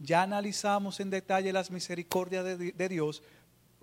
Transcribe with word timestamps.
ya 0.00 0.22
analizamos 0.22 0.98
en 0.98 1.10
detalle 1.10 1.52
las 1.52 1.70
misericordias 1.70 2.58
de, 2.58 2.88
Dios, 2.88 3.22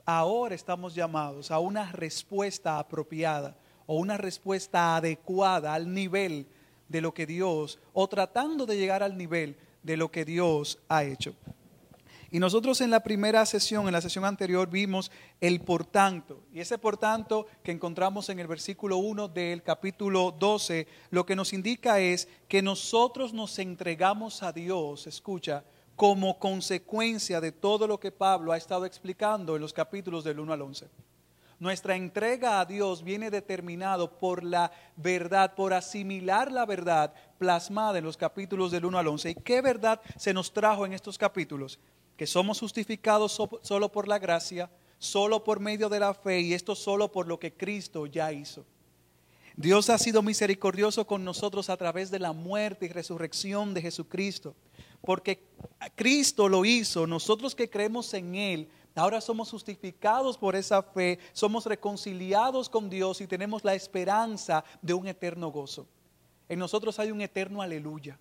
ahora 0.06 0.56
estamos 0.56 0.96
llamados 0.96 1.52
a 1.52 1.60
una 1.60 1.92
respuesta 1.92 2.80
apropiada 2.80 3.56
o 3.86 3.98
una 3.98 4.18
respuesta 4.18 4.98
adecuada 4.98 5.74
al 5.74 5.94
nivel 5.94 6.48
de 6.90 7.02
lo 7.02 7.14
que 7.14 7.26
Dios, 7.26 7.80
o 7.94 8.08
tratando 8.08 8.66
de 8.66 8.78
llegar 8.78 9.04
al 9.04 9.18
nivel 9.18 9.58
de 9.84 9.96
lo 9.96 10.12
que 10.12 10.26
Dios 10.26 10.80
ha 10.90 11.04
hecho. 11.04 11.36
Y 12.32 12.40
nosotros 12.40 12.82
en 12.82 12.90
la 12.90 13.04
primera 13.04 13.46
sesión, 13.46 13.86
en 13.86 13.94
la 13.94 14.02
sesión 14.02 14.26
anterior, 14.26 14.70
vimos 14.70 15.12
el 15.40 15.62
por 15.62 15.86
tanto. 15.86 16.44
Y 16.52 16.60
ese 16.60 16.78
por 16.78 16.98
tanto 16.98 17.48
que 17.64 17.72
encontramos 17.72 18.28
en 18.30 18.40
el 18.40 18.48
versículo 18.48 18.98
1 18.98 19.30
del 19.30 19.64
capítulo 19.64 20.36
12, 20.38 20.88
lo 21.12 21.26
que 21.26 21.38
nos 21.38 21.54
indica 21.54 22.00
es 22.00 22.28
que 22.50 22.62
nosotros 22.62 23.34
nos 23.34 23.60
entregamos 23.60 24.44
a 24.44 24.52
Dios, 24.52 25.08
escucha, 25.08 25.64
como 25.98 26.38
consecuencia 26.38 27.42
de 27.42 27.52
todo 27.52 27.88
lo 27.88 28.00
que 28.00 28.12
Pablo 28.12 28.52
ha 28.52 28.58
estado 28.58 28.86
explicando 28.86 29.56
en 29.56 29.62
los 29.64 29.74
capítulos 29.74 30.24
del 30.24 30.40
1 30.40 30.54
al 30.54 30.62
11. 30.62 30.88
Nuestra 31.60 31.96
entrega 31.96 32.60
a 32.60 32.66
Dios 32.66 33.04
viene 33.04 33.32
determinado 33.32 34.20
por 34.20 34.44
la 34.44 34.72
verdad, 34.96 35.56
por 35.56 35.74
asimilar 35.74 36.52
la 36.52 36.68
verdad 36.68 37.16
plasmada 37.40 37.98
en 37.98 38.04
los 38.04 38.16
capítulos 38.16 38.72
del 38.72 38.86
1 38.86 39.00
al 39.00 39.08
11. 39.08 39.32
¿Y 39.32 39.36
qué 39.36 39.60
verdad 39.62 40.00
se 40.18 40.36
nos 40.36 40.54
trajo 40.54 40.86
en 40.86 40.94
estos 40.94 41.18
capítulos? 41.18 41.80
Que 42.16 42.28
somos 42.28 42.60
justificados 42.60 43.36
solo 43.64 43.92
por 43.92 44.08
la 44.08 44.20
gracia, 44.20 44.70
solo 45.00 45.44
por 45.44 45.60
medio 45.60 45.90
de 45.90 46.00
la 46.00 46.14
fe 46.14 46.42
y 46.42 46.54
esto 46.54 46.76
solo 46.76 47.12
por 47.12 47.28
lo 47.28 47.40
que 47.40 47.54
Cristo 47.54 48.06
ya 48.06 48.32
hizo. 48.32 48.64
Dios 49.56 49.90
ha 49.90 49.98
sido 49.98 50.22
misericordioso 50.22 51.08
con 51.08 51.26
nosotros 51.26 51.72
a 51.72 51.78
través 51.78 52.12
de 52.12 52.20
la 52.20 52.34
muerte 52.34 52.86
y 52.86 52.90
resurrección 52.90 53.74
de 53.74 53.82
Jesucristo. 53.82 54.54
Porque 55.08 55.42
Cristo 55.96 56.50
lo 56.50 56.66
hizo, 56.66 57.08
nosotros 57.08 57.56
que 57.56 57.70
creemos 57.70 58.14
en 58.14 58.36
Él, 58.36 58.70
ahora 58.94 59.22
somos 59.22 59.50
justificados 59.50 60.38
por 60.38 60.54
esa 60.54 60.84
fe, 60.84 61.18
somos 61.32 61.66
reconciliados 61.66 62.68
con 62.68 62.90
Dios 62.90 63.22
y 63.22 63.28
tenemos 63.28 63.64
la 63.64 63.74
esperanza 63.74 64.66
de 64.82 64.94
un 64.94 65.08
eterno 65.08 65.50
gozo. 65.50 65.88
En 66.50 66.60
nosotros 66.60 67.00
hay 67.00 67.12
un 67.12 67.22
eterno 67.22 67.62
aleluya. 67.62 68.20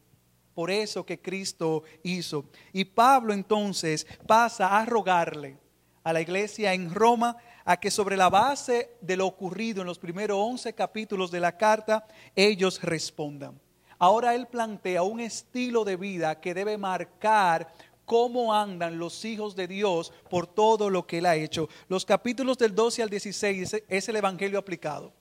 Por 0.55 0.70
eso 0.70 1.05
que 1.05 1.20
Cristo 1.20 1.83
hizo. 2.05 2.44
Y 2.72 2.84
Pablo 2.84 3.32
entonces 3.32 4.06
pasa 4.25 4.78
a 4.78 4.86
rogarle 4.86 5.58
a 6.05 6.12
la 6.12 6.20
iglesia 6.20 6.72
en 6.72 6.94
Roma 6.94 7.36
a 7.64 7.80
que 7.80 7.91
sobre 7.91 8.16
la 8.16 8.30
base 8.30 8.97
de 9.00 9.16
lo 9.16 9.27
ocurrido 9.27 9.80
en 9.80 9.88
los 9.88 9.98
primeros 9.98 10.38
11 10.41 10.72
capítulos 10.75 11.32
de 11.32 11.41
la 11.41 11.56
carta, 11.56 12.06
ellos 12.36 12.80
respondan. 12.80 13.60
Ahora 13.98 14.34
él 14.34 14.47
plantea 14.47 15.02
un 15.02 15.20
estilo 15.20 15.84
de 15.84 15.97
vida 15.97 16.41
que 16.41 16.55
debe 16.55 16.77
marcar 16.78 17.72
cómo 18.05 18.55
andan 18.55 18.98
los 18.98 19.25
hijos 19.25 19.56
de 19.56 19.66
Dios 19.66 20.12
por 20.30 20.47
todo 20.47 20.88
lo 20.88 21.06
que 21.06 21.19
él 21.19 21.27
ha 21.27 21.36
hecho. 21.36 21.69
Los 21.88 22.05
capítulos 22.05 22.56
del 22.56 22.75
12 22.75 23.03
al 23.03 23.11
16 23.11 23.83
es 23.88 24.08
el 24.08 24.16
Evangelio 24.16 24.58
aplicado. 24.58 25.12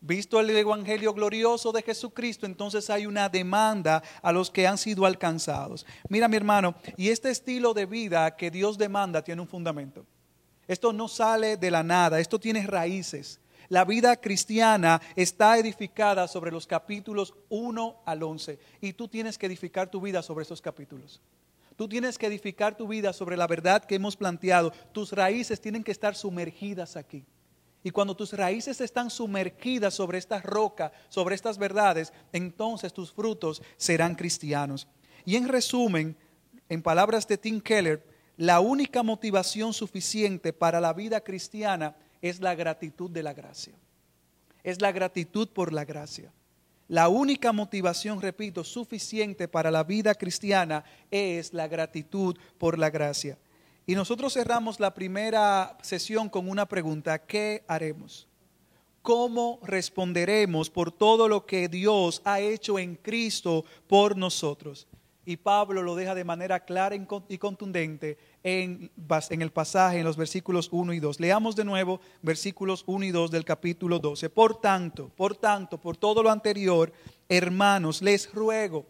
Visto 0.00 0.38
el 0.38 0.50
Evangelio 0.50 1.12
glorioso 1.12 1.72
de 1.72 1.82
Jesucristo, 1.82 2.46
entonces 2.46 2.88
hay 2.88 3.06
una 3.06 3.28
demanda 3.28 4.02
a 4.22 4.30
los 4.30 4.50
que 4.50 4.66
han 4.66 4.78
sido 4.78 5.06
alcanzados. 5.06 5.84
Mira 6.08 6.28
mi 6.28 6.36
hermano, 6.36 6.76
y 6.96 7.08
este 7.08 7.30
estilo 7.30 7.74
de 7.74 7.86
vida 7.86 8.36
que 8.36 8.50
Dios 8.50 8.78
demanda 8.78 9.22
tiene 9.22 9.42
un 9.42 9.48
fundamento. 9.48 10.06
Esto 10.68 10.92
no 10.92 11.08
sale 11.08 11.56
de 11.56 11.70
la 11.70 11.82
nada, 11.82 12.20
esto 12.20 12.38
tiene 12.38 12.64
raíces. 12.66 13.40
La 13.68 13.84
vida 13.84 14.16
cristiana 14.16 15.00
está 15.14 15.58
edificada 15.58 16.26
sobre 16.26 16.50
los 16.50 16.66
capítulos 16.66 17.34
1 17.50 18.02
al 18.06 18.22
11 18.22 18.58
y 18.80 18.94
tú 18.94 19.08
tienes 19.08 19.36
que 19.36 19.46
edificar 19.46 19.90
tu 19.90 20.00
vida 20.00 20.22
sobre 20.22 20.44
esos 20.44 20.62
capítulos. 20.62 21.20
Tú 21.76 21.86
tienes 21.86 22.16
que 22.16 22.26
edificar 22.26 22.76
tu 22.76 22.88
vida 22.88 23.12
sobre 23.12 23.36
la 23.36 23.46
verdad 23.46 23.84
que 23.84 23.94
hemos 23.94 24.16
planteado. 24.16 24.72
Tus 24.92 25.12
raíces 25.12 25.60
tienen 25.60 25.84
que 25.84 25.92
estar 25.92 26.14
sumergidas 26.14 26.96
aquí. 26.96 27.24
Y 27.84 27.90
cuando 27.90 28.16
tus 28.16 28.32
raíces 28.32 28.80
están 28.80 29.10
sumergidas 29.10 29.94
sobre 29.94 30.18
esta 30.18 30.40
roca, 30.40 30.90
sobre 31.08 31.34
estas 31.34 31.58
verdades, 31.58 32.12
entonces 32.32 32.92
tus 32.92 33.12
frutos 33.12 33.62
serán 33.76 34.14
cristianos. 34.14 34.88
Y 35.24 35.36
en 35.36 35.46
resumen, 35.46 36.16
en 36.68 36.82
palabras 36.82 37.28
de 37.28 37.38
Tim 37.38 37.60
Keller, 37.60 38.02
la 38.36 38.60
única 38.60 39.02
motivación 39.02 39.72
suficiente 39.72 40.52
para 40.52 40.80
la 40.80 40.92
vida 40.92 41.20
cristiana 41.20 41.96
es 42.22 42.40
la 42.40 42.54
gratitud 42.54 43.10
de 43.10 43.22
la 43.22 43.32
gracia. 43.32 43.74
Es 44.62 44.80
la 44.80 44.92
gratitud 44.92 45.48
por 45.48 45.72
la 45.72 45.84
gracia. 45.84 46.32
La 46.88 47.08
única 47.08 47.52
motivación, 47.52 48.20
repito, 48.20 48.64
suficiente 48.64 49.46
para 49.46 49.70
la 49.70 49.84
vida 49.84 50.14
cristiana 50.14 50.84
es 51.10 51.52
la 51.52 51.68
gratitud 51.68 52.36
por 52.56 52.78
la 52.78 52.88
gracia. 52.88 53.38
Y 53.86 53.94
nosotros 53.94 54.32
cerramos 54.32 54.80
la 54.80 54.94
primera 54.94 55.76
sesión 55.82 56.28
con 56.28 56.48
una 56.48 56.66
pregunta, 56.66 57.18
¿qué 57.18 57.62
haremos? 57.68 58.26
¿Cómo 59.02 59.60
responderemos 59.62 60.70
por 60.70 60.90
todo 60.90 61.28
lo 61.28 61.46
que 61.46 61.68
Dios 61.68 62.20
ha 62.24 62.40
hecho 62.40 62.78
en 62.78 62.96
Cristo 62.96 63.64
por 63.86 64.16
nosotros? 64.16 64.86
Y 65.24 65.36
Pablo 65.36 65.82
lo 65.82 65.94
deja 65.94 66.14
de 66.14 66.24
manera 66.24 66.60
clara 66.60 66.96
y 66.96 67.38
contundente 67.38 68.16
en, 68.42 68.90
el 69.30 69.50
pasaje, 69.50 69.98
en 69.98 70.04
los 70.04 70.16
versículos 70.16 70.68
1 70.70 70.92
y 70.92 71.00
2. 71.00 71.20
Leamos 71.20 71.56
de 71.56 71.64
nuevo 71.64 72.00
versículos 72.22 72.84
1 72.86 73.04
y 73.06 73.10
2 73.10 73.30
del 73.30 73.44
capítulo 73.44 73.98
12. 73.98 74.30
Por 74.30 74.60
tanto, 74.60 75.10
por 75.16 75.36
tanto, 75.36 75.78
por 75.78 75.96
todo 75.96 76.22
lo 76.22 76.30
anterior, 76.30 76.92
hermanos, 77.28 78.02
les 78.02 78.32
ruego, 78.32 78.86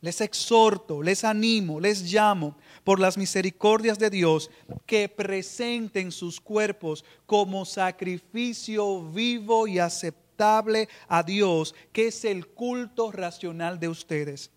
les 0.00 0.20
exhorto, 0.20 1.02
les 1.02 1.24
animo, 1.24 1.80
les 1.80 2.02
llamo 2.02 2.56
por 2.84 3.00
las 3.00 3.16
misericordias 3.16 3.98
de 3.98 4.10
Dios 4.10 4.50
que 4.86 5.08
presenten 5.08 6.12
sus 6.12 6.40
cuerpos 6.40 7.04
como 7.26 7.64
sacrificio 7.64 9.02
vivo 9.10 9.66
y 9.66 9.78
aceptable 9.78 10.88
a 11.08 11.22
Dios, 11.22 11.74
que 11.92 12.08
es 12.08 12.24
el 12.24 12.46
culto 12.48 13.10
racional 13.12 13.80
de 13.80 13.88
ustedes 13.88 14.50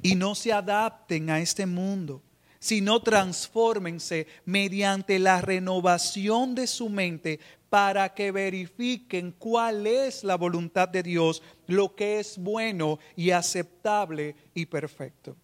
y 0.00 0.14
no 0.14 0.34
se 0.34 0.52
adapten 0.52 1.28
a 1.30 1.40
este 1.40 1.66
mundo, 1.66 2.22
sino 2.62 3.02
transfórmense 3.02 4.28
mediante 4.44 5.18
la 5.18 5.40
renovación 5.40 6.54
de 6.54 6.68
su 6.68 6.88
mente 6.88 7.40
para 7.68 8.14
que 8.14 8.30
verifiquen 8.30 9.32
cuál 9.36 9.84
es 9.84 10.22
la 10.22 10.36
voluntad 10.36 10.88
de 10.88 11.02
Dios, 11.02 11.42
lo 11.66 11.96
que 11.96 12.20
es 12.20 12.38
bueno 12.38 13.00
y 13.16 13.32
aceptable 13.32 14.36
y 14.54 14.66
perfecto. 14.66 15.34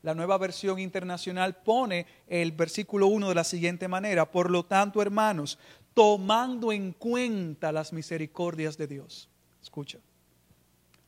La 0.00 0.14
nueva 0.14 0.38
versión 0.38 0.78
internacional 0.78 1.56
pone 1.62 2.06
el 2.26 2.52
versículo 2.52 3.06
1 3.08 3.28
de 3.28 3.34
la 3.34 3.44
siguiente 3.44 3.86
manera, 3.86 4.30
por 4.30 4.50
lo 4.50 4.64
tanto, 4.64 5.02
hermanos, 5.02 5.58
tomando 5.92 6.72
en 6.72 6.92
cuenta 6.92 7.70
las 7.70 7.92
misericordias 7.92 8.78
de 8.78 8.86
Dios. 8.86 9.28
Escucha 9.62 9.98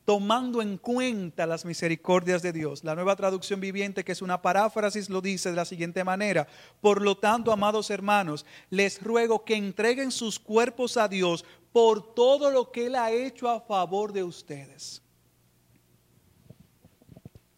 tomando 0.05 0.61
en 0.61 0.77
cuenta 0.77 1.47
las 1.47 1.65
misericordias 1.65 2.43
de 2.43 2.53
Dios. 2.53 2.83
La 2.83 2.93
nueva 2.93 3.15
traducción 3.15 3.59
viviente, 3.59 4.03
que 4.05 4.11
es 4.11 4.21
una 4.21 4.41
paráfrasis, 4.41 5.09
lo 5.09 5.19
dice 5.19 5.49
de 5.49 5.55
la 5.55 5.65
siguiente 5.65 6.03
manera. 6.03 6.47
Por 6.79 7.01
lo 7.01 7.17
tanto, 7.17 7.51
amados 7.51 7.89
hermanos, 7.89 8.45
les 8.69 9.01
ruego 9.01 9.43
que 9.43 9.55
entreguen 9.55 10.11
sus 10.11 10.39
cuerpos 10.39 10.95
a 10.95 11.07
Dios 11.07 11.43
por 11.73 12.13
todo 12.13 12.51
lo 12.51 12.71
que 12.71 12.85
Él 12.85 12.95
ha 12.95 13.11
hecho 13.11 13.49
a 13.49 13.59
favor 13.59 14.13
de 14.13 14.23
ustedes. 14.23 15.01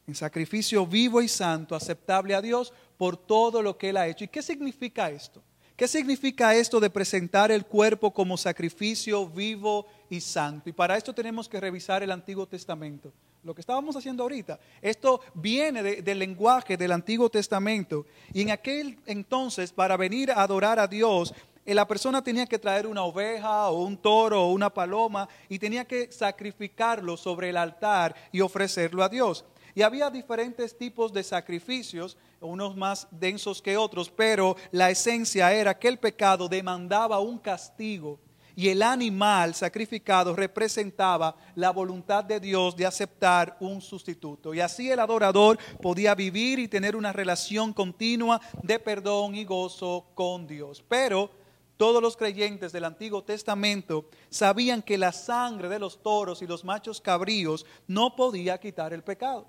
En 0.07 0.15
sacrificio 0.15 0.87
vivo 0.87 1.21
y 1.21 1.27
santo, 1.27 1.75
aceptable 1.75 2.33
a 2.33 2.41
Dios 2.41 2.73
por 2.95 3.17
todo 3.17 3.61
lo 3.61 3.77
que 3.77 3.89
Él 3.89 3.97
ha 3.97 4.07
hecho. 4.07 4.23
¿Y 4.23 4.29
qué 4.29 4.41
significa 4.41 5.11
esto? 5.11 5.43
¿Qué 5.75 5.87
significa 5.87 6.55
esto 6.55 6.79
de 6.79 6.89
presentar 6.89 7.51
el 7.51 7.65
cuerpo 7.65 8.11
como 8.11 8.35
sacrificio 8.37 9.27
vivo 9.27 9.85
y 10.09 10.21
santo? 10.21 10.69
Y 10.69 10.73
para 10.73 10.97
esto 10.97 11.13
tenemos 11.13 11.47
que 11.47 11.59
revisar 11.59 12.03
el 12.03 12.11
Antiguo 12.11 12.45
Testamento. 12.45 13.11
Lo 13.43 13.55
que 13.55 13.61
estábamos 13.61 13.95
haciendo 13.95 14.23
ahorita, 14.23 14.59
esto 14.81 15.21
viene 15.33 15.81
del 15.81 16.19
lenguaje 16.19 16.75
del 16.75 16.91
Antiguo 16.91 17.29
Testamento. 17.29 18.05
Y 18.33 18.41
en 18.41 18.51
aquel 18.51 18.97
entonces, 19.05 19.71
para 19.71 19.95
venir 19.95 20.31
a 20.31 20.41
adorar 20.41 20.79
a 20.79 20.87
Dios, 20.87 21.33
eh, 21.65 21.73
la 21.73 21.87
persona 21.87 22.23
tenía 22.23 22.45
que 22.45 22.59
traer 22.59 22.87
una 22.87 23.03
oveja 23.03 23.69
o 23.69 23.83
un 23.83 23.97
toro 23.97 24.43
o 24.43 24.51
una 24.51 24.69
paloma 24.69 25.27
y 25.49 25.59
tenía 25.59 25.85
que 25.85 26.11
sacrificarlo 26.11 27.17
sobre 27.17 27.49
el 27.49 27.57
altar 27.57 28.15
y 28.31 28.41
ofrecerlo 28.41 29.03
a 29.03 29.09
Dios. 29.09 29.45
Y 29.75 29.81
había 29.81 30.09
diferentes 30.09 30.77
tipos 30.77 31.13
de 31.13 31.23
sacrificios, 31.23 32.17
unos 32.41 32.75
más 32.75 33.07
densos 33.11 33.61
que 33.61 33.77
otros, 33.77 34.09
pero 34.09 34.55
la 34.71 34.89
esencia 34.89 35.53
era 35.53 35.77
que 35.77 35.87
el 35.87 35.99
pecado 35.99 36.49
demandaba 36.49 37.19
un 37.19 37.37
castigo 37.37 38.19
y 38.57 38.69
el 38.69 38.81
animal 38.81 39.53
sacrificado 39.53 40.35
representaba 40.35 41.35
la 41.53 41.69
voluntad 41.69 42.23
de 42.23 42.39
Dios 42.39 42.75
de 42.75 42.87
aceptar 42.87 43.55
un 43.59 43.81
sustituto. 43.81 44.51
Y 44.51 44.61
así 44.61 44.89
el 44.89 44.99
adorador 44.99 45.59
podía 45.79 46.15
vivir 46.15 46.57
y 46.57 46.67
tener 46.67 46.95
una 46.95 47.13
relación 47.13 47.71
continua 47.71 48.41
de 48.63 48.79
perdón 48.79 49.35
y 49.35 49.45
gozo 49.45 50.07
con 50.15 50.47
Dios. 50.47 50.83
Pero 50.89 51.29
todos 51.77 52.01
los 52.01 52.17
creyentes 52.17 52.71
del 52.71 52.85
Antiguo 52.85 53.23
Testamento 53.23 54.09
sabían 54.31 54.81
que 54.81 54.97
la 54.97 55.11
sangre 55.11 55.69
de 55.69 55.77
los 55.77 56.01
toros 56.01 56.41
y 56.41 56.47
los 56.47 56.65
machos 56.65 56.99
cabríos 56.99 57.63
no 57.85 58.15
podía 58.15 58.59
quitar 58.59 58.91
el 58.91 59.03
pecado. 59.03 59.45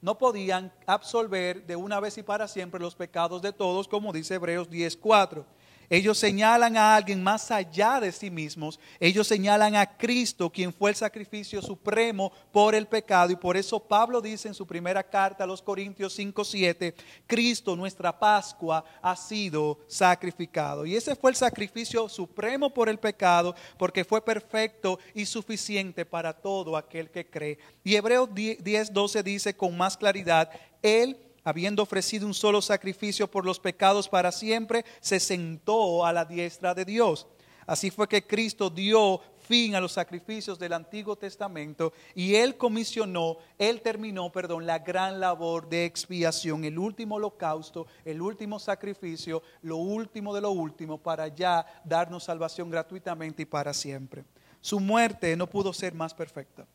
no 0.00 0.16
podían 0.16 0.72
absolver 0.86 1.66
de 1.66 1.74
una 1.74 1.98
vez 1.98 2.16
y 2.18 2.22
para 2.22 2.46
siempre 2.46 2.80
los 2.80 2.94
pecados 2.94 3.42
de 3.42 3.52
todos, 3.52 3.88
como 3.88 4.12
dice 4.12 4.36
Hebreos 4.36 4.70
10:4. 4.70 5.44
Ellos 5.90 6.18
señalan 6.18 6.76
a 6.76 6.94
alguien 6.94 7.22
más 7.22 7.50
allá 7.50 7.98
de 7.98 8.12
sí 8.12 8.30
mismos. 8.30 8.78
Ellos 9.00 9.26
señalan 9.26 9.74
a 9.74 9.96
Cristo, 9.96 10.50
quien 10.50 10.72
fue 10.72 10.90
el 10.90 10.96
sacrificio 10.96 11.62
supremo 11.62 12.30
por 12.52 12.74
el 12.74 12.86
pecado. 12.86 13.32
Y 13.32 13.36
por 13.36 13.56
eso 13.56 13.80
Pablo 13.80 14.20
dice 14.20 14.48
en 14.48 14.54
su 14.54 14.66
primera 14.66 15.02
carta 15.02 15.44
a 15.44 15.46
los 15.46 15.62
Corintios 15.62 16.12
5:7, 16.18 16.94
Cristo, 17.26 17.74
nuestra 17.74 18.18
Pascua, 18.18 18.84
ha 19.00 19.16
sido 19.16 19.78
sacrificado. 19.86 20.84
Y 20.84 20.94
ese 20.94 21.16
fue 21.16 21.30
el 21.30 21.36
sacrificio 21.36 22.08
supremo 22.08 22.72
por 22.72 22.88
el 22.88 22.98
pecado, 22.98 23.54
porque 23.78 24.04
fue 24.04 24.22
perfecto 24.22 24.98
y 25.14 25.24
suficiente 25.24 26.04
para 26.04 26.34
todo 26.34 26.76
aquel 26.76 27.10
que 27.10 27.28
cree. 27.28 27.58
Y 27.82 27.94
Hebreos 27.94 28.28
10:12 28.30 29.22
dice 29.22 29.56
con 29.56 29.76
más 29.76 29.96
claridad, 29.96 30.50
Él 30.82 31.16
habiendo 31.48 31.82
ofrecido 31.82 32.26
un 32.26 32.34
solo 32.34 32.60
sacrificio 32.60 33.30
por 33.30 33.46
los 33.46 33.58
pecados 33.58 34.06
para 34.06 34.30
siempre, 34.32 34.84
se 35.00 35.18
sentó 35.18 36.04
a 36.04 36.12
la 36.12 36.26
diestra 36.26 36.74
de 36.74 36.84
Dios. 36.84 37.26
Así 37.66 37.90
fue 37.90 38.06
que 38.06 38.26
Cristo 38.26 38.68
dio 38.68 39.20
fin 39.40 39.74
a 39.74 39.80
los 39.80 39.92
sacrificios 39.92 40.58
del 40.58 40.74
Antiguo 40.74 41.16
Testamento 41.16 41.94
y 42.14 42.34
Él 42.34 42.58
comisionó, 42.58 43.38
Él 43.56 43.80
terminó, 43.80 44.30
perdón, 44.30 44.66
la 44.66 44.80
gran 44.80 45.20
labor 45.20 45.68
de 45.70 45.86
expiación, 45.86 46.64
el 46.64 46.78
último 46.78 47.14
holocausto, 47.14 47.86
el 48.04 48.20
último 48.20 48.58
sacrificio, 48.58 49.42
lo 49.62 49.78
último 49.78 50.34
de 50.34 50.42
lo 50.42 50.50
último, 50.50 50.98
para 50.98 51.28
ya 51.28 51.64
darnos 51.82 52.24
salvación 52.24 52.70
gratuitamente 52.70 53.42
y 53.42 53.46
para 53.46 53.72
siempre. 53.72 54.24
Su 54.60 54.80
muerte 54.80 55.34
no 55.34 55.46
pudo 55.46 55.72
ser 55.72 55.94
más 55.94 56.12
perfecta. 56.12 56.66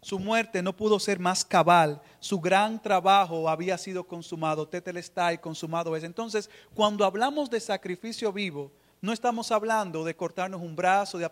Su 0.00 0.18
muerte 0.18 0.62
no 0.62 0.76
pudo 0.76 1.00
ser 1.00 1.18
más 1.18 1.44
cabal. 1.44 2.00
Su 2.20 2.40
gran 2.40 2.80
trabajo 2.80 3.48
había 3.48 3.76
sido 3.76 4.04
consumado. 4.04 4.68
Tetelestai, 4.68 5.40
consumado 5.40 5.96
es. 5.96 6.04
Entonces, 6.04 6.48
cuando 6.74 7.04
hablamos 7.04 7.50
de 7.50 7.60
sacrificio 7.60 8.32
vivo, 8.32 8.70
no 9.00 9.12
estamos 9.12 9.52
hablando 9.52 10.04
de 10.04 10.16
cortarnos 10.16 10.60
un 10.60 10.74
brazo, 10.74 11.18
de 11.18 11.30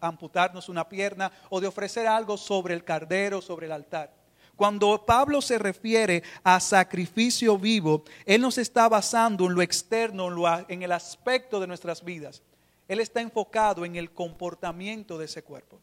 amputarnos 0.00 0.68
una 0.68 0.88
pierna 0.88 1.32
o 1.48 1.60
de 1.60 1.66
ofrecer 1.66 2.06
algo 2.06 2.36
sobre 2.36 2.74
el 2.74 2.84
cardero, 2.84 3.40
sobre 3.40 3.66
el 3.66 3.72
altar. 3.72 4.14
Cuando 4.56 5.04
Pablo 5.04 5.42
se 5.42 5.58
refiere 5.58 6.22
a 6.42 6.58
sacrificio 6.60 7.58
vivo, 7.58 8.04
él 8.24 8.40
nos 8.40 8.56
está 8.56 8.88
basando 8.88 9.46
en 9.46 9.54
lo 9.54 9.62
externo, 9.62 10.28
en 10.68 10.82
el 10.82 10.92
aspecto 10.92 11.60
de 11.60 11.66
nuestras 11.66 12.02
vidas. 12.02 12.42
Él 12.88 13.00
está 13.00 13.20
enfocado 13.20 13.84
en 13.84 13.96
el 13.96 14.12
comportamiento 14.12 15.18
de 15.18 15.26
ese 15.26 15.42
cuerpo. 15.42 15.80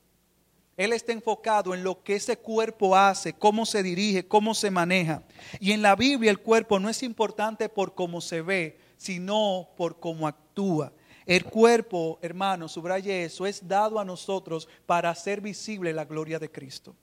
Él 0.76 0.92
está 0.92 1.12
enfocado 1.12 1.74
en 1.74 1.84
lo 1.84 2.04
que 2.04 2.16
ese 2.16 2.38
cuerpo 2.38 2.96
hace, 2.96 3.34
cómo 3.34 3.66
se 3.66 3.84
dirige, 3.84 4.28
cómo 4.28 4.56
se 4.56 4.72
maneja. 4.72 5.24
Y 5.60 5.72
en 5.72 5.84
la 5.84 5.96
Biblia 5.96 6.32
el 6.32 6.40
cuerpo 6.40 6.80
no 6.80 6.90
es 6.90 7.04
importante 7.04 7.70
por 7.70 7.94
cómo 7.94 8.22
se 8.22 8.42
ve, 8.42 8.80
sino 8.98 9.70
por 9.78 10.00
cómo 10.00 10.28
actúa. 10.28 10.92
El 11.26 11.46
cuerpo, 11.46 12.20
hermano, 12.22 12.68
subraye 12.68 13.24
eso, 13.24 13.46
es 13.46 13.68
dado 13.68 14.00
a 14.00 14.06
nosotros 14.06 14.68
para 14.86 15.10
hacer 15.10 15.42
visible 15.42 15.94
la 15.94 16.06
gloria 16.06 16.40
de 16.40 16.52
Cristo. 16.52 16.96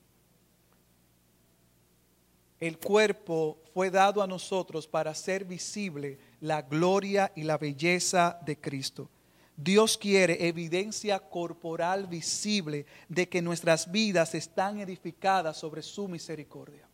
El 2.59 2.77
cuerpo 2.77 3.57
fue 3.73 3.89
dado 3.89 4.21
a 4.21 4.27
nosotros 4.27 4.87
para 4.87 5.11
hacer 5.11 5.45
visible 5.45 6.19
la 6.41 6.61
gloria 6.61 7.31
y 7.35 7.43
la 7.43 7.57
belleza 7.57 8.39
de 8.45 8.59
Cristo. 8.59 9.09
Dios 9.57 9.97
quiere 9.97 10.47
evidencia 10.47 11.19
corporal 11.19 12.07
visible 12.07 12.85
de 13.09 13.29
que 13.29 13.41
nuestras 13.41 13.91
vidas 13.91 14.33
están 14.33 14.79
edificadas 14.79 15.57
sobre 15.57 15.81
su 15.81 16.07
misericordia. 16.07 16.87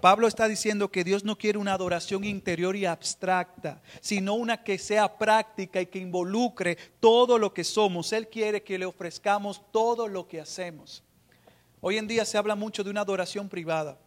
Pablo 0.00 0.26
está 0.26 0.48
diciendo 0.48 0.90
que 0.90 1.04
Dios 1.04 1.22
no 1.24 1.38
quiere 1.38 1.58
una 1.58 1.74
adoración 1.74 2.24
interior 2.24 2.74
y 2.74 2.86
abstracta, 2.86 3.82
sino 4.00 4.34
una 4.34 4.64
que 4.64 4.78
sea 4.78 5.18
práctica 5.18 5.80
y 5.80 5.86
que 5.86 5.98
involucre 5.98 6.76
todo 6.98 7.38
lo 7.38 7.54
que 7.54 7.62
somos. 7.62 8.12
Él 8.12 8.28
quiere 8.28 8.62
que 8.62 8.78
le 8.78 8.86
ofrezcamos 8.86 9.62
todo 9.70 10.08
lo 10.08 10.26
que 10.26 10.40
hacemos. 10.40 11.04
Hoy 11.80 11.98
en 11.98 12.08
día 12.08 12.24
se 12.24 12.38
habla 12.38 12.56
mucho 12.56 12.82
de 12.82 12.90
una 12.90 13.02
adoración 13.02 13.48
privada. 13.48 13.98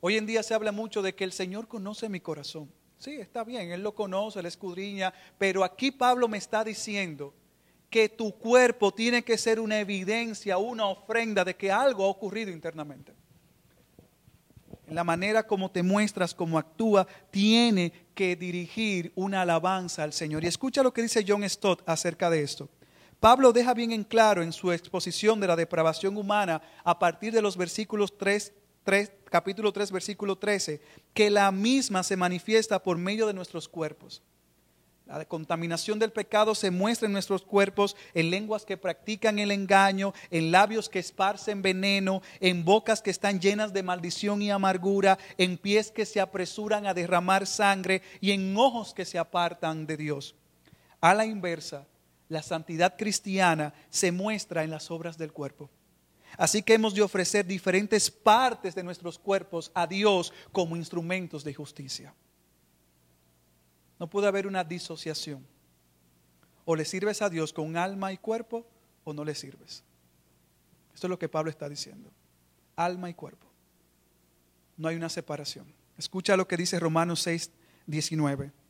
Hoy 0.00 0.16
en 0.16 0.26
día 0.26 0.42
se 0.42 0.52
habla 0.52 0.72
mucho 0.72 1.00
de 1.00 1.14
que 1.14 1.24
el 1.24 1.32
Señor 1.32 1.68
conoce 1.68 2.08
mi 2.10 2.20
corazón. 2.20 2.70
Sí, 2.98 3.14
está 3.14 3.44
bien, 3.44 3.70
Él 3.70 3.82
lo 3.82 3.94
conoce, 3.94 4.40
Él 4.40 4.46
escudriña, 4.46 5.12
pero 5.38 5.64
aquí 5.64 5.90
Pablo 5.90 6.28
me 6.28 6.38
está 6.38 6.64
diciendo 6.64 7.34
que 7.90 8.08
tu 8.08 8.32
cuerpo 8.32 8.92
tiene 8.92 9.22
que 9.22 9.38
ser 9.38 9.60
una 9.60 9.78
evidencia, 9.78 10.58
una 10.58 10.86
ofrenda 10.86 11.44
de 11.44 11.54
que 11.54 11.70
algo 11.70 12.04
ha 12.04 12.08
ocurrido 12.08 12.50
internamente. 12.50 13.12
La 14.88 15.04
manera 15.04 15.46
como 15.46 15.70
te 15.70 15.82
muestras, 15.82 16.34
como 16.34 16.58
actúa, 16.58 17.06
tiene 17.30 17.92
que 18.14 18.36
dirigir 18.36 19.12
una 19.14 19.42
alabanza 19.42 20.02
al 20.02 20.12
Señor. 20.12 20.44
Y 20.44 20.48
escucha 20.48 20.82
lo 20.82 20.92
que 20.92 21.02
dice 21.02 21.24
John 21.26 21.48
Stott 21.48 21.82
acerca 21.86 22.28
de 22.30 22.42
esto. 22.42 22.68
Pablo 23.20 23.52
deja 23.52 23.72
bien 23.72 23.92
en 23.92 24.04
claro 24.04 24.42
en 24.42 24.52
su 24.52 24.72
exposición 24.72 25.40
de 25.40 25.46
la 25.46 25.56
depravación 25.56 26.16
humana 26.16 26.60
a 26.84 26.98
partir 26.98 27.32
de 27.32 27.40
los 27.40 27.56
versículos 27.56 28.18
3 28.18 28.52
capítulo 29.30 29.72
3, 29.72 29.90
versículo 29.90 30.36
13, 30.36 30.80
que 31.12 31.30
la 31.30 31.50
misma 31.50 32.02
se 32.02 32.16
manifiesta 32.16 32.82
por 32.82 32.98
medio 32.98 33.26
de 33.26 33.34
nuestros 33.34 33.68
cuerpos. 33.68 34.22
La 35.06 35.26
contaminación 35.26 35.98
del 35.98 36.12
pecado 36.12 36.54
se 36.54 36.70
muestra 36.70 37.06
en 37.06 37.12
nuestros 37.12 37.42
cuerpos, 37.42 37.94
en 38.14 38.30
lenguas 38.30 38.64
que 38.64 38.78
practican 38.78 39.38
el 39.38 39.50
engaño, 39.50 40.14
en 40.30 40.50
labios 40.50 40.88
que 40.88 40.98
esparcen 40.98 41.60
veneno, 41.60 42.22
en 42.40 42.64
bocas 42.64 43.02
que 43.02 43.10
están 43.10 43.38
llenas 43.38 43.74
de 43.74 43.82
maldición 43.82 44.40
y 44.40 44.50
amargura, 44.50 45.18
en 45.36 45.58
pies 45.58 45.90
que 45.90 46.06
se 46.06 46.20
apresuran 46.20 46.86
a 46.86 46.94
derramar 46.94 47.46
sangre 47.46 48.00
y 48.22 48.30
en 48.30 48.56
ojos 48.56 48.94
que 48.94 49.04
se 49.04 49.18
apartan 49.18 49.86
de 49.86 49.98
Dios. 49.98 50.36
A 51.02 51.12
la 51.12 51.26
inversa, 51.26 51.86
la 52.30 52.42
santidad 52.42 52.96
cristiana 52.96 53.74
se 53.90 54.10
muestra 54.10 54.64
en 54.64 54.70
las 54.70 54.90
obras 54.90 55.18
del 55.18 55.32
cuerpo. 55.32 55.68
Así 56.36 56.62
que 56.62 56.74
hemos 56.74 56.94
de 56.94 57.02
ofrecer 57.02 57.46
diferentes 57.46 58.10
partes 58.10 58.74
de 58.74 58.82
nuestros 58.82 59.18
cuerpos 59.18 59.70
a 59.74 59.86
Dios 59.86 60.32
como 60.52 60.76
instrumentos 60.76 61.44
de 61.44 61.54
justicia. 61.54 62.14
No 63.98 64.08
puede 64.08 64.26
haber 64.26 64.46
una 64.46 64.64
disociación. 64.64 65.46
O 66.64 66.74
le 66.74 66.84
sirves 66.84 67.22
a 67.22 67.30
Dios 67.30 67.52
con 67.52 67.76
alma 67.76 68.12
y 68.12 68.18
cuerpo 68.18 68.66
o 69.04 69.12
no 69.12 69.24
le 69.24 69.34
sirves. 69.34 69.84
Esto 70.94 71.06
es 71.06 71.10
lo 71.10 71.18
que 71.18 71.28
Pablo 71.28 71.50
está 71.50 71.68
diciendo. 71.68 72.10
Alma 72.76 73.10
y 73.10 73.14
cuerpo. 73.14 73.46
No 74.76 74.88
hay 74.88 74.96
una 74.96 75.08
separación. 75.08 75.66
Escucha 75.98 76.36
lo 76.36 76.48
que 76.48 76.56
dice 76.56 76.80
Romanos 76.80 77.20
6, 77.20 77.50
19. 77.86 78.63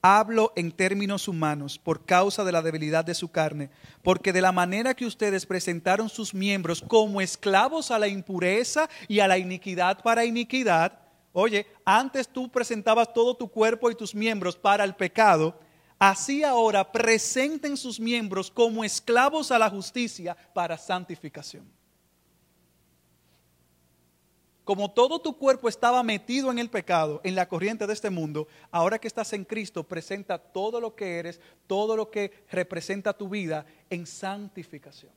Hablo 0.00 0.52
en 0.54 0.70
términos 0.70 1.26
humanos 1.26 1.78
por 1.78 2.04
causa 2.04 2.44
de 2.44 2.52
la 2.52 2.62
debilidad 2.62 3.04
de 3.04 3.14
su 3.14 3.32
carne, 3.32 3.70
porque 4.02 4.32
de 4.32 4.40
la 4.40 4.52
manera 4.52 4.94
que 4.94 5.06
ustedes 5.06 5.44
presentaron 5.44 6.08
sus 6.08 6.32
miembros 6.32 6.82
como 6.86 7.20
esclavos 7.20 7.90
a 7.90 7.98
la 7.98 8.06
impureza 8.06 8.88
y 9.08 9.18
a 9.18 9.26
la 9.26 9.38
iniquidad 9.38 10.00
para 10.02 10.24
iniquidad, 10.24 11.00
oye, 11.32 11.66
antes 11.84 12.28
tú 12.28 12.48
presentabas 12.48 13.12
todo 13.12 13.36
tu 13.36 13.48
cuerpo 13.48 13.90
y 13.90 13.96
tus 13.96 14.14
miembros 14.14 14.56
para 14.56 14.84
el 14.84 14.94
pecado, 14.94 15.58
así 15.98 16.44
ahora 16.44 16.92
presenten 16.92 17.76
sus 17.76 17.98
miembros 17.98 18.52
como 18.52 18.84
esclavos 18.84 19.50
a 19.50 19.58
la 19.58 19.68
justicia 19.68 20.36
para 20.54 20.78
santificación 20.78 21.77
como 24.68 24.90
todo 24.90 25.18
tu 25.18 25.38
cuerpo 25.38 25.70
estaba 25.70 26.02
metido 26.02 26.50
en 26.50 26.58
el 26.58 26.68
pecado, 26.68 27.22
en 27.24 27.34
la 27.34 27.48
corriente 27.48 27.86
de 27.86 27.94
este 27.94 28.10
mundo, 28.10 28.48
ahora 28.70 28.98
que 28.98 29.08
estás 29.08 29.32
en 29.32 29.46
Cristo, 29.46 29.82
presenta 29.82 30.36
todo 30.36 30.78
lo 30.78 30.94
que 30.94 31.18
eres, 31.18 31.40
todo 31.66 31.96
lo 31.96 32.10
que 32.10 32.44
representa 32.50 33.16
tu 33.16 33.30
vida 33.30 33.64
en 33.88 34.06
santificación. 34.06 35.10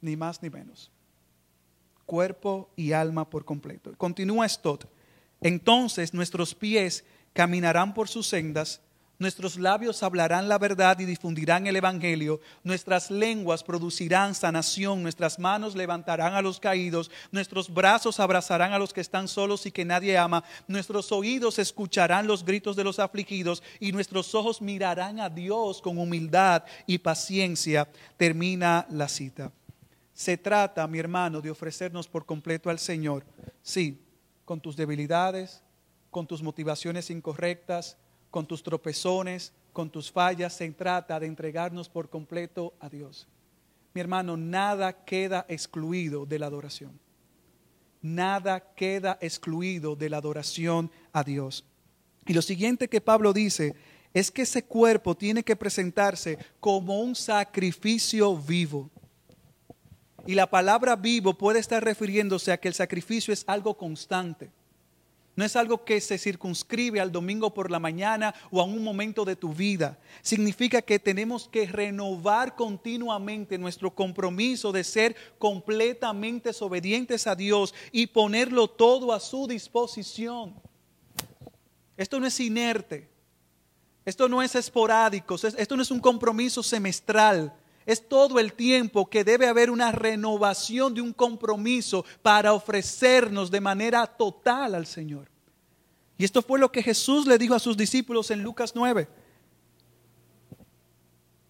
Ni 0.00 0.14
más 0.14 0.40
ni 0.40 0.50
menos. 0.50 0.92
Cuerpo 2.06 2.70
y 2.76 2.92
alma 2.92 3.28
por 3.28 3.44
completo. 3.44 3.92
Continúa 3.96 4.46
esto. 4.46 4.78
Entonces 5.40 6.14
nuestros 6.14 6.54
pies 6.54 7.04
caminarán 7.32 7.92
por 7.92 8.08
sus 8.08 8.28
sendas 8.28 8.82
Nuestros 9.20 9.58
labios 9.58 10.02
hablarán 10.02 10.48
la 10.48 10.56
verdad 10.56 10.98
y 10.98 11.04
difundirán 11.04 11.66
el 11.66 11.76
Evangelio. 11.76 12.40
Nuestras 12.64 13.10
lenguas 13.10 13.62
producirán 13.62 14.34
sanación. 14.34 15.02
Nuestras 15.02 15.38
manos 15.38 15.76
levantarán 15.76 16.32
a 16.32 16.40
los 16.40 16.58
caídos. 16.58 17.10
Nuestros 17.30 17.68
brazos 17.68 18.18
abrazarán 18.18 18.72
a 18.72 18.78
los 18.78 18.94
que 18.94 19.02
están 19.02 19.28
solos 19.28 19.66
y 19.66 19.72
que 19.72 19.84
nadie 19.84 20.16
ama. 20.16 20.42
Nuestros 20.66 21.12
oídos 21.12 21.58
escucharán 21.58 22.26
los 22.26 22.46
gritos 22.46 22.76
de 22.76 22.84
los 22.84 22.98
afligidos. 22.98 23.62
Y 23.78 23.92
nuestros 23.92 24.34
ojos 24.34 24.62
mirarán 24.62 25.20
a 25.20 25.28
Dios 25.28 25.82
con 25.82 25.98
humildad 25.98 26.64
y 26.86 26.96
paciencia. 26.96 27.90
Termina 28.16 28.86
la 28.88 29.06
cita. 29.06 29.52
Se 30.14 30.38
trata, 30.38 30.86
mi 30.86 30.98
hermano, 30.98 31.42
de 31.42 31.50
ofrecernos 31.50 32.08
por 32.08 32.24
completo 32.24 32.70
al 32.70 32.78
Señor. 32.78 33.26
Sí, 33.62 34.00
con 34.46 34.62
tus 34.62 34.76
debilidades, 34.76 35.62
con 36.10 36.26
tus 36.26 36.42
motivaciones 36.42 37.10
incorrectas 37.10 37.98
con 38.30 38.46
tus 38.46 38.62
tropezones, 38.62 39.52
con 39.72 39.90
tus 39.90 40.10
fallas, 40.10 40.52
se 40.54 40.70
trata 40.70 41.18
de 41.20 41.26
entregarnos 41.26 41.88
por 41.88 42.08
completo 42.08 42.74
a 42.80 42.88
Dios. 42.88 43.26
Mi 43.94 44.00
hermano, 44.00 44.36
nada 44.36 45.04
queda 45.04 45.44
excluido 45.48 46.26
de 46.26 46.38
la 46.38 46.46
adoración. 46.46 46.98
nada 48.02 48.60
queda 48.74 49.18
excluido 49.20 49.94
de 49.94 50.08
la 50.08 50.16
adoración 50.16 50.90
a 51.12 51.22
Dios. 51.22 51.64
Y 52.26 52.32
lo 52.32 52.42
siguiente 52.42 52.88
que 52.88 53.00
Pablo 53.00 53.32
dice 53.32 53.74
es 54.14 54.30
que 54.30 54.42
ese 54.42 54.64
cuerpo 54.64 55.14
tiene 55.14 55.42
que 55.42 55.56
presentarse 55.56 56.38
como 56.60 57.00
un 57.00 57.14
sacrificio 57.14 58.36
vivo. 58.36 58.90
Y 60.26 60.34
la 60.34 60.48
palabra 60.48 60.96
vivo 60.96 61.36
puede 61.36 61.58
estar 61.58 61.82
refiriéndose 61.82 62.52
a 62.52 62.58
que 62.58 62.68
el 62.68 62.74
sacrificio 62.74 63.32
es 63.32 63.44
algo 63.46 63.76
constante. 63.76 64.50
No 65.36 65.44
es 65.44 65.56
algo 65.56 65.84
que 65.84 66.00
se 66.00 66.18
circunscribe 66.18 67.00
al 67.00 67.12
domingo 67.12 67.54
por 67.54 67.70
la 67.70 67.78
mañana 67.78 68.34
o 68.50 68.60
a 68.60 68.64
un 68.64 68.82
momento 68.82 69.24
de 69.24 69.36
tu 69.36 69.54
vida. 69.54 69.98
Significa 70.22 70.82
que 70.82 70.98
tenemos 70.98 71.48
que 71.48 71.66
renovar 71.66 72.56
continuamente 72.56 73.56
nuestro 73.56 73.94
compromiso 73.94 74.72
de 74.72 74.84
ser 74.84 75.16
completamente 75.38 76.50
obedientes 76.60 77.26
a 77.26 77.36
Dios 77.36 77.74
y 77.92 78.08
ponerlo 78.08 78.68
todo 78.68 79.12
a 79.12 79.20
su 79.20 79.46
disposición. 79.46 80.54
Esto 81.96 82.18
no 82.18 82.26
es 82.26 82.40
inerte. 82.40 83.08
Esto 84.04 84.28
no 84.28 84.42
es 84.42 84.54
esporádico. 84.54 85.36
Esto 85.36 85.76
no 85.76 85.82
es 85.82 85.90
un 85.90 86.00
compromiso 86.00 86.62
semestral. 86.62 87.54
Es 87.90 88.08
todo 88.08 88.38
el 88.38 88.52
tiempo 88.52 89.10
que 89.10 89.24
debe 89.24 89.48
haber 89.48 89.68
una 89.68 89.90
renovación 89.90 90.94
de 90.94 91.00
un 91.00 91.12
compromiso 91.12 92.04
para 92.22 92.52
ofrecernos 92.52 93.50
de 93.50 93.60
manera 93.60 94.06
total 94.06 94.76
al 94.76 94.86
Señor. 94.86 95.28
Y 96.16 96.24
esto 96.24 96.40
fue 96.40 96.60
lo 96.60 96.70
que 96.70 96.84
Jesús 96.84 97.26
le 97.26 97.36
dijo 97.36 97.52
a 97.52 97.58
sus 97.58 97.76
discípulos 97.76 98.30
en 98.30 98.44
Lucas 98.44 98.74
9. 98.76 99.08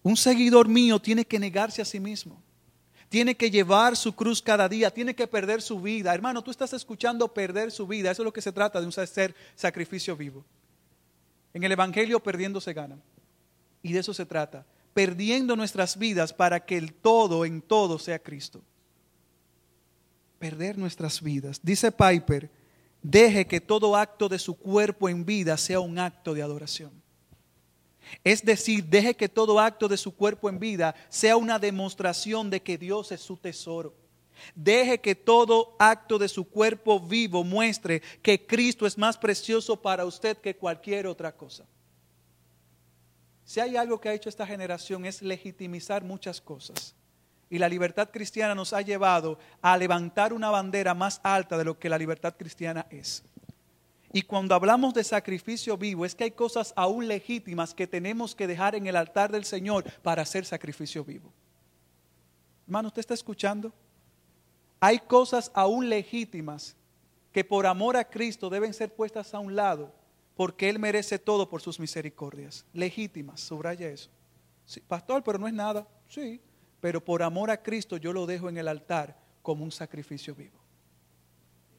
Un 0.01 0.17
seguidor 0.17 0.67
mío 0.67 0.99
tiene 0.99 1.25
que 1.25 1.37
negarse 1.37 1.79
a 1.79 1.85
sí 1.85 1.99
mismo. 1.99 2.41
Tiene 3.07 3.37
que 3.37 3.51
llevar 3.51 3.95
su 3.95 4.15
cruz 4.15 4.41
cada 4.41 4.67
día, 4.67 4.89
tiene 4.89 5.13
que 5.13 5.27
perder 5.27 5.61
su 5.61 5.79
vida. 5.79 6.11
Hermano, 6.11 6.41
tú 6.41 6.49
estás 6.49 6.73
escuchando 6.73 7.31
perder 7.31 7.71
su 7.71 7.85
vida. 7.85 8.09
Eso 8.09 8.23
es 8.23 8.25
lo 8.25 8.33
que 8.33 8.41
se 8.41 8.51
trata 8.51 8.79
de 8.79 8.87
un 8.87 8.91
ser 8.91 9.35
sacrificio 9.53 10.17
vivo. 10.17 10.43
En 11.53 11.61
el 11.61 11.71
Evangelio 11.71 12.19
perdiendo 12.19 12.59
se 12.59 12.73
gana. 12.73 12.97
Y 13.83 13.93
de 13.93 13.99
eso 13.99 14.11
se 14.11 14.25
trata 14.25 14.65
perdiendo 14.93 15.55
nuestras 15.55 15.97
vidas 15.97 16.33
para 16.33 16.65
que 16.65 16.77
el 16.77 16.93
todo 16.93 17.45
en 17.45 17.61
todo 17.61 17.99
sea 17.99 18.19
Cristo. 18.19 18.61
Perder 20.39 20.77
nuestras 20.77 21.21
vidas. 21.21 21.59
Dice 21.61 21.91
Piper, 21.91 22.49
deje 23.01 23.45
que 23.45 23.61
todo 23.61 23.95
acto 23.95 24.27
de 24.27 24.39
su 24.39 24.55
cuerpo 24.55 25.07
en 25.07 25.25
vida 25.25 25.57
sea 25.57 25.79
un 25.79 25.99
acto 25.99 26.33
de 26.33 26.41
adoración. 26.41 26.91
Es 28.23 28.43
decir, 28.43 28.83
deje 28.85 29.15
que 29.15 29.29
todo 29.29 29.59
acto 29.59 29.87
de 29.87 29.97
su 29.97 30.13
cuerpo 30.13 30.49
en 30.49 30.59
vida 30.59 30.95
sea 31.09 31.37
una 31.37 31.59
demostración 31.59 32.49
de 32.49 32.61
que 32.61 32.77
Dios 32.77 33.11
es 33.11 33.21
su 33.21 33.37
tesoro. 33.37 33.93
Deje 34.55 34.99
que 34.99 35.15
todo 35.15 35.75
acto 35.79 36.17
de 36.17 36.27
su 36.27 36.45
cuerpo 36.45 36.99
vivo 36.99 37.43
muestre 37.43 38.01
que 38.21 38.45
Cristo 38.45 38.85
es 38.85 38.97
más 38.97 39.17
precioso 39.17 39.79
para 39.79 40.05
usted 40.05 40.37
que 40.37 40.55
cualquier 40.55 41.07
otra 41.07 41.31
cosa. 41.31 41.65
Si 43.51 43.59
hay 43.59 43.75
algo 43.75 43.99
que 43.99 44.07
ha 44.07 44.13
hecho 44.13 44.29
esta 44.29 44.47
generación 44.47 45.03
es 45.03 45.21
legitimizar 45.21 46.05
muchas 46.05 46.39
cosas. 46.39 46.95
Y 47.49 47.57
la 47.57 47.67
libertad 47.67 48.09
cristiana 48.09 48.55
nos 48.55 48.71
ha 48.71 48.81
llevado 48.81 49.37
a 49.61 49.75
levantar 49.75 50.31
una 50.31 50.49
bandera 50.49 50.93
más 50.93 51.19
alta 51.21 51.57
de 51.57 51.65
lo 51.65 51.77
que 51.77 51.89
la 51.89 51.97
libertad 51.97 52.33
cristiana 52.37 52.87
es. 52.89 53.25
Y 54.13 54.21
cuando 54.21 54.55
hablamos 54.55 54.93
de 54.93 55.03
sacrificio 55.03 55.77
vivo, 55.77 56.05
es 56.05 56.15
que 56.15 56.23
hay 56.23 56.31
cosas 56.31 56.71
aún 56.77 57.09
legítimas 57.09 57.73
que 57.73 57.87
tenemos 57.87 58.35
que 58.35 58.47
dejar 58.47 58.73
en 58.73 58.87
el 58.87 58.95
altar 58.95 59.33
del 59.33 59.43
Señor 59.43 59.83
para 60.01 60.21
hacer 60.21 60.45
sacrificio 60.45 61.03
vivo. 61.03 61.29
Hermano, 62.67 62.87
¿usted 62.87 63.01
está 63.01 63.15
escuchando? 63.15 63.73
Hay 64.79 64.97
cosas 64.97 65.51
aún 65.53 65.89
legítimas 65.89 66.77
que 67.33 67.43
por 67.43 67.67
amor 67.67 67.97
a 67.97 68.05
Cristo 68.05 68.49
deben 68.49 68.73
ser 68.73 68.95
puestas 68.95 69.33
a 69.33 69.39
un 69.39 69.57
lado 69.57 69.91
porque 70.41 70.69
Él 70.69 70.79
merece 70.79 71.19
todo 71.19 71.47
por 71.47 71.61
sus 71.61 71.79
misericordias, 71.79 72.65
legítimas, 72.73 73.41
subraya 73.41 73.87
eso. 73.87 74.09
pastor, 74.87 75.21
pero 75.23 75.37
no 75.37 75.47
es 75.47 75.53
nada, 75.53 75.87
sí, 76.07 76.41
pero 76.79 77.05
por 77.05 77.21
amor 77.21 77.51
a 77.51 77.61
Cristo 77.61 77.95
yo 77.97 78.11
lo 78.11 78.25
dejo 78.25 78.49
en 78.49 78.57
el 78.57 78.67
altar 78.67 79.21
como 79.43 79.63
un 79.63 79.71
sacrificio 79.71 80.33
vivo. 80.33 80.57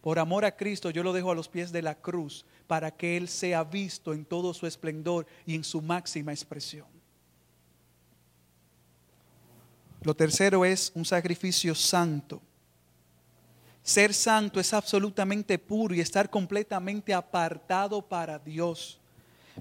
Por 0.00 0.20
amor 0.20 0.44
a 0.44 0.54
Cristo 0.54 0.90
yo 0.90 1.02
lo 1.02 1.12
dejo 1.12 1.32
a 1.32 1.34
los 1.34 1.48
pies 1.48 1.72
de 1.72 1.82
la 1.82 1.96
cruz 1.96 2.46
para 2.68 2.92
que 2.92 3.16
Él 3.16 3.26
sea 3.26 3.64
visto 3.64 4.14
en 4.14 4.24
todo 4.24 4.54
su 4.54 4.64
esplendor 4.64 5.26
y 5.44 5.56
en 5.56 5.64
su 5.64 5.82
máxima 5.82 6.30
expresión. 6.30 6.86
Lo 10.02 10.14
tercero 10.14 10.64
es 10.64 10.92
un 10.94 11.04
sacrificio 11.04 11.74
santo. 11.74 12.40
Ser 13.82 14.14
santo 14.14 14.60
es 14.60 14.72
absolutamente 14.72 15.58
puro 15.58 15.94
y 15.94 16.00
estar 16.00 16.30
completamente 16.30 17.12
apartado 17.12 18.00
para 18.00 18.38
Dios. 18.38 19.00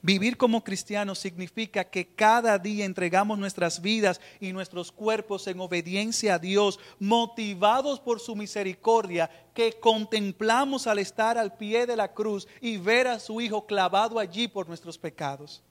Vivir 0.02 0.38
como 0.38 0.64
cristianos 0.64 1.20
significa 1.20 1.84
que 1.84 2.08
cada 2.08 2.58
día 2.58 2.86
entregamos 2.86 3.38
nuestras 3.38 3.82
vidas 3.82 4.22
y 4.40 4.54
nuestros 4.54 4.92
cuerpos 4.92 5.48
en 5.48 5.60
obediencia 5.60 6.36
a 6.36 6.40
Dios, 6.40 6.80
motivados 7.00 8.00
por 8.00 8.20
su 8.20 8.36
misericordia, 8.36 9.30
que 9.54 9.74
contemplamos 9.80 10.88
al 10.88 11.00
estar 11.00 11.38
al 11.38 11.58
pie 11.58 11.86
de 11.86 11.98
la 11.98 12.14
cruz 12.14 12.48
y 12.62 12.78
ver 12.78 13.08
a 13.08 13.20
su 13.20 13.42
Hijo 13.42 13.66
clavado 13.66 14.18
allí 14.18 14.48
por 14.48 14.68
nuestros 14.68 14.98
pecados. 14.98 15.62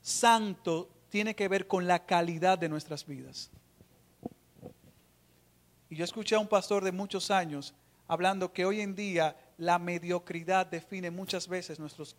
Santo 0.00 0.90
tiene 1.08 1.36
que 1.36 1.46
ver 1.46 1.68
con 1.68 1.86
la 1.86 2.04
calidad 2.04 2.58
de 2.58 2.68
nuestras 2.68 3.06
vidas. 3.06 3.50
Y 5.92 5.96
yo 5.96 6.06
escuché 6.06 6.36
a 6.36 6.38
un 6.38 6.48
pastor 6.48 6.82
de 6.82 6.90
muchos 6.90 7.30
años 7.30 7.74
hablando 8.08 8.50
que 8.50 8.64
hoy 8.64 8.80
en 8.80 8.94
día 8.94 9.36
la 9.58 9.78
mediocridad 9.78 10.64
define 10.64 11.10
muchas 11.10 11.46
veces 11.46 11.78
nuestros 11.78 12.16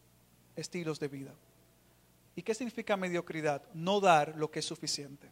estilos 0.56 1.00
de 1.00 1.08
vida. 1.08 1.34
¿Y 2.36 2.44
qué 2.44 2.54
significa 2.54 2.96
mediocridad? 2.96 3.64
No 3.74 4.00
dar 4.00 4.36
lo 4.38 4.52
que 4.52 4.60
es 4.60 4.66
suficiente. 4.66 5.28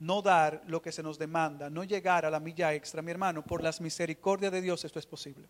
No 0.00 0.22
dar 0.22 0.64
lo 0.66 0.82
que 0.82 0.90
se 0.90 1.04
nos 1.04 1.20
demanda, 1.20 1.70
no 1.70 1.84
llegar 1.84 2.26
a 2.26 2.30
la 2.30 2.40
milla 2.40 2.74
extra. 2.74 3.00
Mi 3.00 3.12
hermano, 3.12 3.44
por 3.44 3.62
las 3.62 3.80
misericordias 3.80 4.50
de 4.50 4.60
Dios 4.60 4.84
esto 4.84 4.98
es 4.98 5.06
posible. 5.06 5.46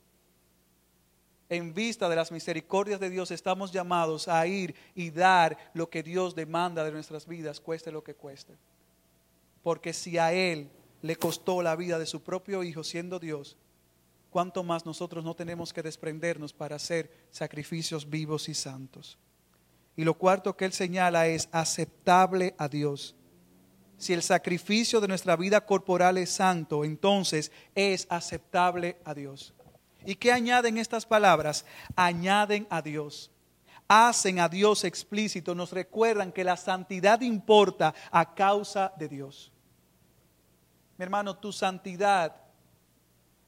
En 1.48 1.72
vista 1.72 2.10
de 2.10 2.16
las 2.16 2.30
misericordias 2.30 3.00
de 3.00 3.08
Dios 3.08 3.30
estamos 3.30 3.72
llamados 3.72 4.28
a 4.28 4.46
ir 4.46 4.74
y 4.94 5.08
dar 5.08 5.56
lo 5.72 5.88
que 5.88 6.02
Dios 6.02 6.34
demanda 6.34 6.84
de 6.84 6.92
nuestras 6.92 7.26
vidas, 7.26 7.58
cueste 7.58 7.90
lo 7.90 8.04
que 8.04 8.14
cueste. 8.14 8.52
Porque 9.62 9.94
si 9.94 10.18
a 10.18 10.34
Él 10.34 10.70
le 11.02 11.16
costó 11.16 11.62
la 11.62 11.76
vida 11.76 11.98
de 11.98 12.06
su 12.06 12.22
propio 12.22 12.62
Hijo 12.62 12.84
siendo 12.84 13.18
Dios, 13.18 13.58
cuánto 14.30 14.62
más 14.62 14.86
nosotros 14.86 15.24
no 15.24 15.34
tenemos 15.34 15.72
que 15.72 15.82
desprendernos 15.82 16.52
para 16.52 16.76
hacer 16.76 17.10
sacrificios 17.30 18.08
vivos 18.08 18.48
y 18.48 18.54
santos. 18.54 19.18
Y 19.96 20.04
lo 20.04 20.14
cuarto 20.14 20.56
que 20.56 20.64
él 20.64 20.72
señala 20.72 21.26
es 21.26 21.48
aceptable 21.52 22.54
a 22.56 22.68
Dios. 22.68 23.14
Si 23.98 24.12
el 24.12 24.22
sacrificio 24.22 25.00
de 25.00 25.08
nuestra 25.08 25.36
vida 25.36 25.66
corporal 25.66 26.16
es 26.18 26.30
santo, 26.30 26.84
entonces 26.84 27.52
es 27.74 28.06
aceptable 28.08 28.96
a 29.04 29.12
Dios. 29.12 29.52
¿Y 30.06 30.14
qué 30.14 30.32
añaden 30.32 30.78
estas 30.78 31.04
palabras? 31.04 31.66
Añaden 31.94 32.66
a 32.70 32.80
Dios. 32.80 33.30
Hacen 33.86 34.40
a 34.40 34.48
Dios 34.48 34.84
explícito, 34.84 35.54
nos 35.54 35.72
recuerdan 35.72 36.32
que 36.32 36.44
la 36.44 36.56
santidad 36.56 37.20
importa 37.20 37.94
a 38.10 38.34
causa 38.34 38.92
de 38.96 39.08
Dios 39.08 39.52
hermano, 41.02 41.36
tu 41.36 41.52
santidad, 41.52 42.36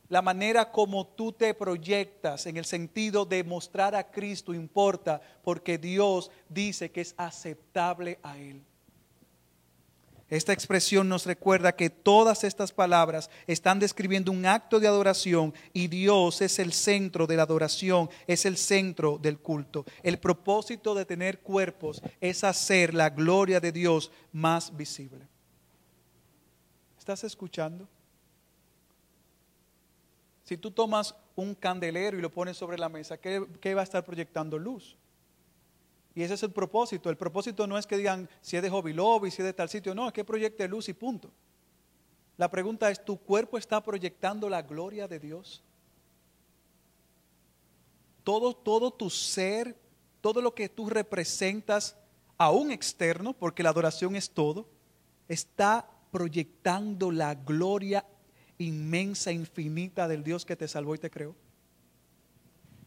la 0.08 0.22
manera 0.22 0.70
como 0.70 1.06
tú 1.06 1.32
te 1.32 1.54
proyectas 1.54 2.46
en 2.46 2.56
el 2.56 2.64
sentido 2.64 3.24
de 3.24 3.42
mostrar 3.42 3.94
a 3.94 4.10
Cristo 4.10 4.52
importa 4.52 5.20
porque 5.42 5.78
Dios 5.78 6.30
dice 6.48 6.90
que 6.90 7.00
es 7.00 7.14
aceptable 7.16 8.18
a 8.22 8.38
Él. 8.38 8.62
Esta 10.28 10.52
expresión 10.52 11.08
nos 11.08 11.26
recuerda 11.26 11.76
que 11.76 11.90
todas 11.90 12.44
estas 12.44 12.72
palabras 12.72 13.30
están 13.46 13.78
describiendo 13.78 14.32
un 14.32 14.46
acto 14.46 14.80
de 14.80 14.88
adoración 14.88 15.54
y 15.72 15.88
Dios 15.88 16.40
es 16.40 16.58
el 16.58 16.72
centro 16.72 17.26
de 17.26 17.36
la 17.36 17.42
adoración, 17.42 18.08
es 18.26 18.46
el 18.46 18.56
centro 18.56 19.18
del 19.18 19.38
culto. 19.38 19.84
El 20.02 20.18
propósito 20.18 20.94
de 20.94 21.04
tener 21.04 21.40
cuerpos 21.40 22.02
es 22.20 22.42
hacer 22.42 22.94
la 22.94 23.10
gloria 23.10 23.60
de 23.60 23.70
Dios 23.70 24.10
más 24.32 24.74
visible. 24.74 25.28
¿Estás 27.04 27.22
escuchando? 27.24 27.86
Si 30.42 30.56
tú 30.56 30.70
tomas 30.70 31.14
un 31.36 31.54
candelero 31.54 32.16
y 32.16 32.22
lo 32.22 32.32
pones 32.32 32.56
sobre 32.56 32.78
la 32.78 32.88
mesa, 32.88 33.18
¿qué, 33.18 33.74
va 33.74 33.82
a 33.82 33.84
estar 33.84 34.02
proyectando 34.02 34.58
luz? 34.58 34.96
Y 36.14 36.22
ese 36.22 36.32
es 36.32 36.42
el 36.44 36.52
propósito. 36.52 37.10
El 37.10 37.18
propósito 37.18 37.66
no 37.66 37.76
es 37.76 37.86
que 37.86 37.98
digan 37.98 38.26
si 38.40 38.56
es 38.56 38.62
de 38.62 38.70
Hobby 38.70 38.94
Lobby, 38.94 39.30
si 39.30 39.42
es 39.42 39.44
de 39.44 39.52
tal 39.52 39.68
sitio, 39.68 39.94
no, 39.94 40.06
es 40.06 40.14
que 40.14 40.24
proyecte 40.24 40.66
luz 40.66 40.88
y 40.88 40.94
punto. 40.94 41.30
La 42.38 42.50
pregunta 42.50 42.90
es, 42.90 43.04
¿tu 43.04 43.18
cuerpo 43.18 43.58
está 43.58 43.82
proyectando 43.82 44.48
la 44.48 44.62
gloria 44.62 45.06
de 45.06 45.20
Dios? 45.20 45.62
Todo, 48.22 48.56
todo 48.56 48.90
tu 48.90 49.10
ser, 49.10 49.76
todo 50.22 50.40
lo 50.40 50.54
que 50.54 50.70
tú 50.70 50.88
representas, 50.88 51.98
aún 52.38 52.70
externo, 52.70 53.34
porque 53.34 53.62
la 53.62 53.68
adoración 53.68 54.16
es 54.16 54.30
todo, 54.30 54.66
está 55.28 55.86
proyectando 56.14 57.10
la 57.10 57.34
gloria 57.34 58.06
inmensa, 58.58 59.32
infinita 59.32 60.06
del 60.06 60.22
Dios 60.22 60.44
que 60.44 60.54
te 60.54 60.68
salvó 60.68 60.94
y 60.94 60.98
te 60.98 61.10
creó? 61.10 61.34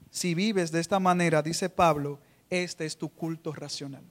Si 0.10 0.34
vives 0.34 0.72
de 0.72 0.79
esta 0.79 0.98
manera, 1.01 1.41
dice 1.41 1.67
Pablo, 1.67 2.22
este 2.50 2.86
es 2.86 2.98
tu 2.98 3.10
culto 3.10 3.51
racional. 3.51 4.05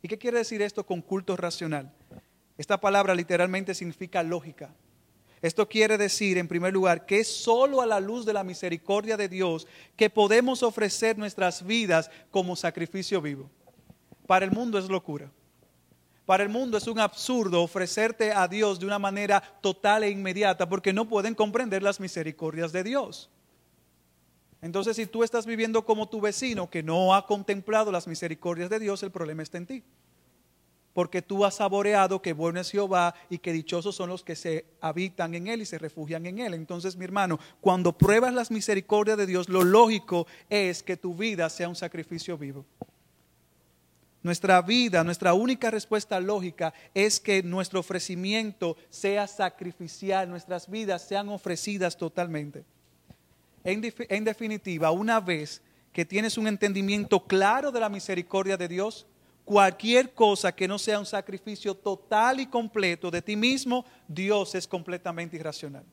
¿Y 0.00 0.06
qué 0.06 0.16
quiere 0.16 0.38
decir 0.38 0.62
esto 0.62 0.86
con 0.86 1.02
culto 1.02 1.36
racional? 1.36 1.92
Esta 2.56 2.80
palabra 2.80 3.16
literalmente 3.16 3.74
significa 3.74 4.22
lógica. 4.22 4.72
Esto 5.42 5.68
quiere 5.68 5.98
decir, 5.98 6.38
en 6.38 6.46
primer 6.46 6.72
lugar, 6.72 7.06
que 7.06 7.18
es 7.18 7.26
solo 7.26 7.80
a 7.80 7.86
la 7.86 7.98
luz 7.98 8.24
de 8.26 8.32
la 8.32 8.44
misericordia 8.44 9.16
de 9.16 9.28
Dios 9.28 9.66
que 9.96 10.08
podemos 10.08 10.62
ofrecer 10.62 11.18
nuestras 11.18 11.66
vidas 11.66 12.12
como 12.30 12.54
sacrificio 12.54 13.20
vivo. 13.20 13.50
Para 14.28 14.44
el 14.44 14.52
mundo 14.52 14.78
es 14.78 14.88
locura. 14.88 15.32
Para 16.30 16.44
el 16.44 16.48
mundo 16.48 16.78
es 16.78 16.86
un 16.86 17.00
absurdo 17.00 17.60
ofrecerte 17.60 18.30
a 18.30 18.46
Dios 18.46 18.78
de 18.78 18.86
una 18.86 19.00
manera 19.00 19.42
total 19.60 20.04
e 20.04 20.10
inmediata 20.10 20.68
porque 20.68 20.92
no 20.92 21.08
pueden 21.08 21.34
comprender 21.34 21.82
las 21.82 21.98
misericordias 21.98 22.70
de 22.70 22.84
Dios. 22.84 23.28
Entonces, 24.62 24.94
si 24.94 25.06
tú 25.06 25.24
estás 25.24 25.44
viviendo 25.44 25.84
como 25.84 26.08
tu 26.08 26.20
vecino 26.20 26.70
que 26.70 26.84
no 26.84 27.16
ha 27.16 27.26
contemplado 27.26 27.90
las 27.90 28.06
misericordias 28.06 28.70
de 28.70 28.78
Dios, 28.78 29.02
el 29.02 29.10
problema 29.10 29.42
está 29.42 29.58
en 29.58 29.66
ti. 29.66 29.82
Porque 30.92 31.20
tú 31.20 31.44
has 31.44 31.56
saboreado 31.56 32.22
que 32.22 32.32
bueno 32.32 32.60
es 32.60 32.70
Jehová 32.70 33.12
y 33.28 33.38
que 33.38 33.52
dichosos 33.52 33.96
son 33.96 34.08
los 34.08 34.22
que 34.22 34.36
se 34.36 34.66
habitan 34.80 35.34
en 35.34 35.48
Él 35.48 35.62
y 35.62 35.66
se 35.66 35.78
refugian 35.78 36.26
en 36.26 36.38
Él. 36.38 36.54
Entonces, 36.54 36.94
mi 36.94 37.06
hermano, 37.06 37.40
cuando 37.60 37.98
pruebas 37.98 38.32
las 38.32 38.52
misericordias 38.52 39.18
de 39.18 39.26
Dios, 39.26 39.48
lo 39.48 39.64
lógico 39.64 40.28
es 40.48 40.84
que 40.84 40.96
tu 40.96 41.12
vida 41.12 41.50
sea 41.50 41.68
un 41.68 41.74
sacrificio 41.74 42.38
vivo. 42.38 42.64
Nuestra 44.22 44.60
vida, 44.60 45.02
nuestra 45.02 45.32
única 45.32 45.70
respuesta 45.70 46.20
lógica 46.20 46.74
es 46.92 47.18
que 47.18 47.42
nuestro 47.42 47.80
ofrecimiento 47.80 48.76
sea 48.90 49.26
sacrificial, 49.26 50.28
nuestras 50.28 50.68
vidas 50.68 51.02
sean 51.02 51.30
ofrecidas 51.30 51.96
totalmente. 51.96 52.64
En, 53.64 54.24
definitiva, 54.24 54.90
una 54.90 55.20
vez 55.20 55.62
que 55.92 56.04
tienes 56.04 56.36
un 56.36 56.46
entendimiento 56.46 57.24
claro 57.26 57.72
de 57.72 57.80
la 57.80 57.88
misericordia 57.88 58.58
de 58.58 58.68
Dios, 58.68 59.06
cualquier 59.44 60.12
cosa 60.12 60.52
que 60.52 60.68
no 60.68 60.78
sea 60.78 60.98
un 60.98 61.06
sacrificio 61.06 61.74
total 61.74 62.40
y 62.40 62.46
completo 62.46 63.10
de 63.10 63.22
ti 63.22 63.36
mismo, 63.36 63.86
Dios 64.06 64.54
es 64.54 64.68
completamente 64.68 65.36
irracional. 65.36 65.84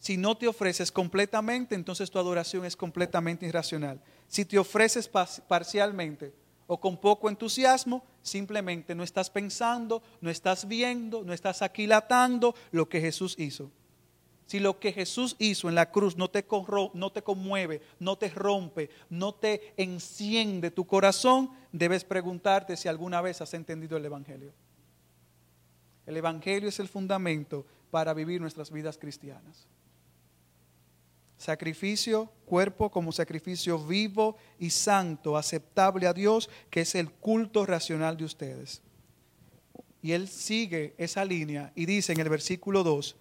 Si 0.00 0.16
no 0.16 0.34
te 0.34 0.48
ofreces 0.48 0.90
completamente, 0.90 1.74
entonces 1.74 2.10
tu 2.10 2.18
adoración 2.18 2.64
es 2.64 2.74
completamente 2.74 3.44
irracional. 3.44 4.00
Si 4.26 4.46
te 4.46 4.58
ofreces 4.58 5.08
parcialmente 5.08 6.32
o 6.66 6.80
con 6.80 6.96
poco 6.96 7.28
entusiasmo, 7.28 8.02
simplemente 8.22 8.94
no 8.94 9.04
estás 9.04 9.28
pensando, 9.28 10.02
no 10.22 10.30
estás 10.30 10.66
viendo, 10.66 11.22
no 11.22 11.34
estás 11.34 11.60
aquilatando 11.60 12.54
lo 12.72 12.88
que 12.88 13.02
Jesús 13.02 13.38
hizo. 13.38 13.70
Si 14.46 14.58
lo 14.58 14.80
que 14.80 14.90
Jesús 14.90 15.36
hizo 15.38 15.68
en 15.68 15.74
la 15.74 15.90
cruz 15.90 16.16
no 16.16 16.30
te, 16.30 16.46
no 16.94 17.12
te 17.12 17.22
conmueve, 17.22 17.82
no 17.98 18.16
te 18.16 18.30
rompe, 18.30 18.88
no 19.10 19.34
te 19.34 19.74
enciende 19.76 20.70
tu 20.70 20.86
corazón, 20.86 21.50
debes 21.72 22.04
preguntarte 22.04 22.78
si 22.78 22.88
alguna 22.88 23.20
vez 23.20 23.42
has 23.42 23.52
entendido 23.52 23.98
el 23.98 24.06
Evangelio. 24.06 24.54
El 26.06 26.16
Evangelio 26.16 26.70
es 26.70 26.80
el 26.80 26.88
fundamento 26.88 27.66
para 27.90 28.14
vivir 28.14 28.40
nuestras 28.40 28.70
vidas 28.70 28.96
cristianas. 28.96 29.68
Sacrificio, 31.40 32.30
cuerpo 32.44 32.90
como 32.90 33.12
sacrificio 33.12 33.78
vivo 33.78 34.36
y 34.58 34.68
santo, 34.68 35.38
aceptable 35.38 36.06
a 36.06 36.12
Dios, 36.12 36.50
que 36.68 36.82
es 36.82 36.94
el 36.94 37.10
culto 37.10 37.64
racional 37.64 38.18
de 38.18 38.24
ustedes. 38.26 38.82
Y 40.02 40.12
él 40.12 40.28
sigue 40.28 40.94
esa 40.98 41.24
línea 41.24 41.72
y 41.74 41.86
dice 41.86 42.12
en 42.12 42.20
el 42.20 42.28
versículo 42.28 42.82
2, 42.82 43.16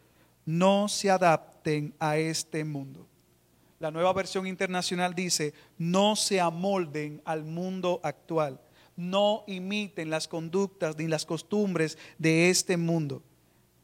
no 0.47 0.89
se 0.89 1.09
adapten 1.09 1.95
a 1.97 2.17
este 2.17 2.65
mundo. 2.65 3.07
La 3.79 3.89
nueva 3.89 4.11
versión 4.11 4.47
internacional 4.47 5.15
dice, 5.15 5.53
no 5.77 6.17
se 6.17 6.41
amolden 6.41 7.21
al 7.23 7.45
mundo 7.45 8.01
actual, 8.03 8.59
no 8.97 9.45
imiten 9.47 10.09
las 10.09 10.27
conductas 10.27 10.97
ni 10.97 11.07
las 11.07 11.25
costumbres 11.25 11.97
de 12.17 12.49
este 12.49 12.75
mundo. 12.75 13.23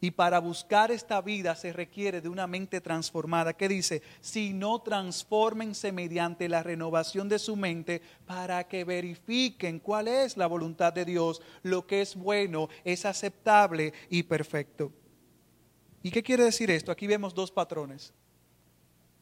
Y 0.05 0.11
para 0.11 0.37
buscar 0.37 0.91
esta 0.91 1.19
vida 1.19 1.55
se 1.55 1.73
requiere 1.73 2.21
de 2.21 2.29
una 2.29 2.45
mente 2.45 2.79
transformada 2.79 3.53
que 3.57 3.67
dice, 3.67 4.03
si 4.21 4.53
no 4.53 4.77
transfórmense 4.83 5.91
mediante 5.91 6.47
la 6.47 6.61
renovación 6.61 7.27
de 7.27 7.39
su 7.39 7.55
mente 7.55 8.03
para 8.27 8.67
que 8.67 8.83
verifiquen 8.83 9.79
cuál 9.79 10.07
es 10.07 10.37
la 10.37 10.45
voluntad 10.45 10.93
de 10.93 11.05
Dios, 11.05 11.41
lo 11.63 11.87
que 11.87 12.01
es 12.01 12.15
bueno, 12.15 12.69
es 12.83 13.03
aceptable 13.03 13.93
y 14.07 14.21
perfecto. 14.21 14.91
¿Y 16.03 16.11
qué 16.11 16.21
quiere 16.21 16.43
decir 16.43 16.69
esto? 16.69 16.91
Aquí 16.91 17.07
vemos 17.07 17.33
dos 17.33 17.51
patrones. 17.51 18.13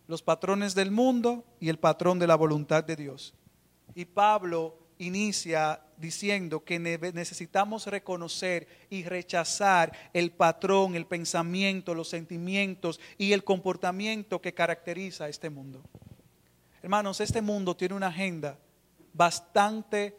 Los 0.07 0.21
patrones 0.21 0.75
del 0.75 0.91
mundo 0.91 1.45
y 1.61 1.69
el 1.69 1.79
patrón 1.79 2.19
de 2.19 2.27
la 2.27 2.35
voluntad 2.35 2.83
de 2.83 2.97
Dios. 2.97 3.33
Y 3.95 4.03
Pablo 4.03 4.82
inicia 4.97 5.81
diciendo 5.97 6.63
que 6.63 6.79
necesitamos 6.79 7.87
reconocer 7.87 8.67
y 8.89 9.03
rechazar 9.03 9.91
el 10.13 10.31
patrón, 10.31 10.95
el 10.95 11.05
pensamiento, 11.05 11.95
los 11.95 12.09
sentimientos 12.09 12.99
y 13.17 13.33
el 13.33 13.43
comportamiento 13.43 14.41
que 14.41 14.53
caracteriza 14.53 15.25
a 15.25 15.29
este 15.29 15.49
mundo. 15.49 15.81
Hermanos, 16.81 17.21
este 17.21 17.41
mundo 17.41 17.75
tiene 17.75 17.95
una 17.95 18.07
agenda 18.07 18.57
bastante 19.13 20.17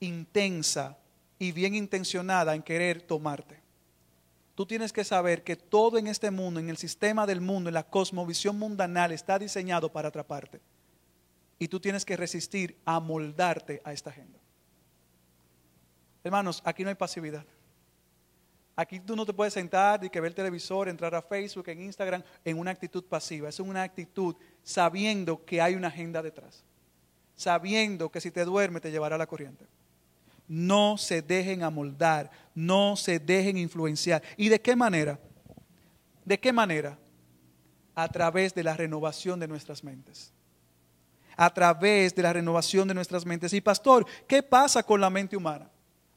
intensa 0.00 0.96
y 1.38 1.52
bien 1.52 1.74
intencionada 1.74 2.54
en 2.54 2.62
querer 2.62 3.02
tomarte 3.02 3.68
tú 4.58 4.66
tienes 4.66 4.92
que 4.92 5.04
saber 5.04 5.44
que 5.44 5.54
todo 5.54 5.98
en 5.98 6.08
este 6.08 6.32
mundo, 6.32 6.58
en 6.58 6.68
el 6.68 6.76
sistema 6.76 7.28
del 7.28 7.40
mundo, 7.40 7.70
en 7.70 7.74
la 7.74 7.84
cosmovisión 7.84 8.58
mundanal, 8.58 9.12
está 9.12 9.38
diseñado 9.38 9.92
para 9.92 10.08
atraparte. 10.08 10.60
Y 11.58 11.68
tú 11.68 11.80
tienes 11.80 12.04
que 12.04 12.16
resistir 12.16 12.76
a 12.84 13.00
moldarte 13.00 13.80
a 13.84 13.92
esta 13.92 14.10
agenda. 14.10 14.38
Hermanos, 16.22 16.62
aquí 16.64 16.82
no 16.82 16.88
hay 16.88 16.94
pasividad. 16.94 17.44
Aquí 18.76 19.00
tú 19.00 19.16
no 19.16 19.26
te 19.26 19.32
puedes 19.32 19.54
sentar 19.54 20.04
y 20.04 20.10
que 20.10 20.20
ver 20.20 20.28
el 20.28 20.34
televisor, 20.36 20.88
entrar 20.88 21.14
a 21.14 21.22
Facebook, 21.22 21.68
en 21.68 21.82
Instagram, 21.82 22.22
en 22.44 22.58
una 22.58 22.70
actitud 22.70 23.04
pasiva. 23.04 23.48
Es 23.48 23.58
una 23.58 23.82
actitud 23.82 24.36
sabiendo 24.62 25.44
que 25.44 25.60
hay 25.60 25.74
una 25.74 25.88
agenda 25.88 26.22
detrás. 26.22 26.64
Sabiendo 27.34 28.10
que 28.10 28.20
si 28.20 28.30
te 28.30 28.44
duerme 28.44 28.80
te 28.80 28.90
llevará 28.90 29.16
a 29.16 29.18
la 29.18 29.26
corriente 29.26 29.66
no 30.48 30.96
se 30.96 31.20
dejen 31.20 31.62
amoldar, 31.62 32.30
no 32.54 32.96
se 32.96 33.18
dejen 33.18 33.58
influenciar. 33.58 34.22
¿Y 34.36 34.48
de 34.48 34.60
qué 34.60 34.74
manera? 34.74 35.20
¿De 36.24 36.40
qué 36.40 36.52
manera? 36.52 36.98
A 37.94 38.08
través 38.08 38.54
de 38.54 38.64
la 38.64 38.74
renovación 38.74 39.38
de 39.38 39.46
nuestras 39.46 39.84
mentes. 39.84 40.32
A 41.38 41.54
través 41.54 42.14
de 42.14 42.22
la 42.22 42.34
renovación 42.34 42.86
de 42.86 42.92
nuestras 42.92 43.24
mentes. 43.24 43.54
Y 43.54 43.62
pastor, 43.62 44.04
¿qué 44.26 44.42
pasa 44.42 44.82
con 44.82 45.00
la 45.00 45.08
mente 45.08 45.38
humana? 45.38 45.70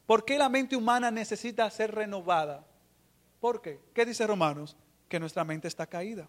¿Por 0.05 0.25
qué 0.25 0.37
la 0.37 0.49
mente 0.49 0.75
humana 0.75 1.09
necesita 1.09 1.69
ser 1.69 1.95
renovada? 1.95 2.65
¿Por 3.39 3.61
qué? 3.61 3.79
¿Qué 3.93 4.05
dice 4.05 4.27
Romanos? 4.27 4.75
Que 5.07 5.19
nuestra 5.19 5.45
mente 5.45 5.69
está 5.69 5.87
caída 5.87 6.27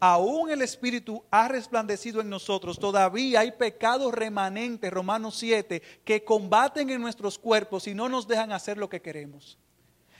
aún 0.00 0.50
el 0.50 0.62
Espíritu 0.62 1.24
ha 1.30 1.48
resplandecido 1.48 2.20
en 2.20 2.30
nosotros, 2.30 2.78
todavía 2.78 3.40
hay 3.40 3.52
pecados 3.52 4.12
remanentes, 4.12 4.92
Romanos 4.92 5.36
7, 5.38 5.82
que 6.04 6.24
combaten 6.24 6.90
en 6.90 7.00
nuestros 7.00 7.38
cuerpos 7.38 7.86
y 7.86 7.94
no 7.94 8.08
nos 8.08 8.26
dejan 8.28 8.52
hacer 8.52 8.78
lo 8.78 8.88
que 8.88 9.02
queremos. 9.02 9.58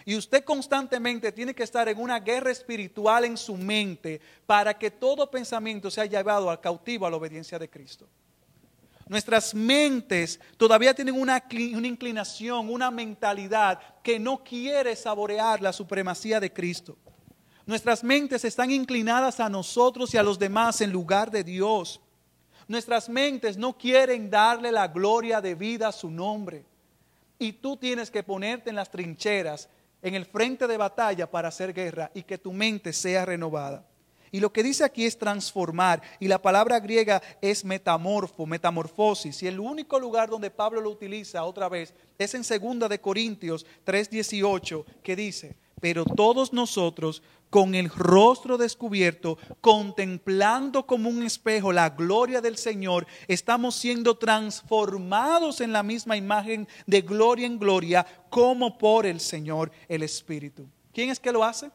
Y 0.08 0.16
usted 0.16 0.42
constantemente 0.42 1.32
tiene 1.32 1.54
que 1.54 1.64
estar 1.64 1.86
en 1.86 2.00
una 2.00 2.18
guerra 2.18 2.50
espiritual 2.50 3.26
en 3.26 3.36
su 3.36 3.58
mente 3.58 4.22
para 4.46 4.72
que 4.78 4.90
todo 4.90 5.30
pensamiento 5.30 5.90
sea 5.90 6.06
llevado 6.06 6.48
al 6.48 6.62
cautivo 6.62 7.04
a 7.04 7.10
la 7.10 7.18
obediencia 7.18 7.58
de 7.58 7.68
Cristo. 7.68 8.08
Nuestras 9.06 9.54
mentes 9.54 10.40
todavía 10.56 10.94
tienen 10.94 11.14
una, 11.14 11.44
una, 11.74 11.86
inclinación, 11.86 12.70
una 12.70 12.90
mentalidad 12.90 13.80
que 14.02 14.18
no 14.18 14.42
quiere 14.42 14.96
saborear 14.96 15.60
la 15.60 15.74
supremacía 15.74 16.40
de 16.40 16.54
Cristo. 16.54 16.96
Nuestras 17.66 18.02
mentes 18.02 18.46
están 18.46 18.70
inclinadas 18.70 19.40
a 19.40 19.50
nosotros 19.50 20.14
y 20.14 20.16
a 20.16 20.22
los 20.22 20.38
demás 20.38 20.80
en 20.80 20.90
lugar 20.90 21.30
de 21.30 21.44
Dios. 21.44 22.00
Nuestras 22.66 23.10
mentes 23.10 23.58
no 23.58 23.76
quieren 23.76 24.30
darle 24.30 24.72
la 24.72 24.88
gloria 24.88 25.42
de 25.42 25.54
vida 25.54 25.88
a 25.88 25.92
su 25.92 26.10
nombre. 26.10 26.64
Y 27.38 27.52
tú 27.52 27.76
tienes 27.76 28.10
que 28.10 28.22
ponerte 28.22 28.70
en 28.70 28.76
las 28.76 28.90
trincheras, 28.90 29.68
en 30.02 30.14
el 30.14 30.26
frente 30.26 30.66
de 30.66 30.76
batalla 30.76 31.30
para 31.30 31.48
hacer 31.48 31.72
guerra 31.72 32.10
y 32.14 32.22
que 32.22 32.38
tu 32.38 32.52
mente 32.52 32.92
sea 32.92 33.24
renovada. 33.24 33.84
Y 34.30 34.40
lo 34.40 34.52
que 34.52 34.62
dice 34.62 34.84
aquí 34.84 35.06
es 35.06 35.18
transformar. 35.18 36.02
Y 36.20 36.28
la 36.28 36.40
palabra 36.40 36.80
griega 36.80 37.22
es 37.40 37.64
metamorfo, 37.64 38.46
metamorfosis. 38.46 39.42
Y 39.42 39.46
el 39.46 39.58
único 39.58 39.98
lugar 39.98 40.28
donde 40.28 40.50
Pablo 40.50 40.80
lo 40.80 40.90
utiliza 40.90 41.44
otra 41.44 41.68
vez 41.68 41.94
es 42.18 42.34
en 42.34 42.42
2 42.42 42.88
de 42.88 43.00
Corintios 43.00 43.64
3:18, 43.84 44.84
que 45.02 45.16
dice, 45.16 45.56
pero 45.80 46.04
todos 46.04 46.52
nosotros 46.52 47.22
con 47.50 47.74
el 47.74 47.88
rostro 47.90 48.58
descubierto, 48.58 49.38
contemplando 49.60 50.86
como 50.86 51.08
un 51.08 51.22
espejo 51.22 51.72
la 51.72 51.90
gloria 51.90 52.40
del 52.40 52.56
Señor, 52.56 53.06
estamos 53.26 53.74
siendo 53.74 54.16
transformados 54.16 55.60
en 55.60 55.72
la 55.72 55.82
misma 55.82 56.16
imagen 56.16 56.68
de 56.86 57.02
gloria 57.02 57.46
en 57.46 57.58
gloria 57.58 58.06
como 58.30 58.78
por 58.78 59.06
el 59.06 59.20
Señor 59.20 59.70
el 59.88 60.02
Espíritu. 60.02 60.68
¿Quién 60.92 61.10
es 61.10 61.20
que 61.20 61.32
lo 61.32 61.44
hace? 61.44 61.70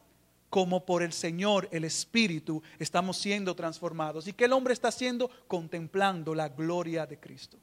como 0.54 0.86
por 0.86 1.02
el 1.02 1.12
Señor, 1.12 1.68
el 1.72 1.82
Espíritu, 1.82 2.62
estamos 2.78 3.16
siendo 3.16 3.56
transformados. 3.56 4.28
¿Y 4.28 4.32
qué 4.32 4.44
el 4.44 4.52
hombre 4.52 4.72
está 4.72 4.86
haciendo? 4.86 5.28
Contemplando 5.48 6.32
la 6.32 6.48
gloria 6.48 7.06
de 7.06 7.18
Cristo. 7.18 7.58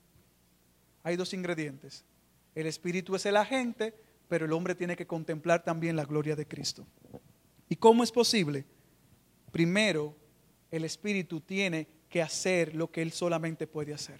Hay 1.01 1.15
dos 1.15 1.33
ingredientes. 1.33 2.03
El 2.53 2.67
Espíritu 2.67 3.15
es 3.15 3.25
el 3.25 3.37
agente, 3.37 3.95
pero 4.27 4.45
el 4.45 4.51
hombre 4.51 4.75
tiene 4.75 4.97
que 4.97 5.07
contemplar 5.07 5.63
también 5.63 5.95
la 5.95 6.03
gloria 6.03 6.35
de 6.35 6.45
Cristo. 6.45 6.85
¿Y 7.71 7.77
cómo 7.77 8.03
es 8.03 8.11
posible? 8.11 8.65
Primero, 9.53 10.13
el 10.71 10.83
Espíritu 10.83 11.39
tiene 11.39 11.87
que 12.09 12.21
hacer 12.21 12.75
lo 12.75 12.91
que 12.91 13.01
Él 13.01 13.13
solamente 13.13 13.65
puede 13.65 13.93
hacer. 13.93 14.19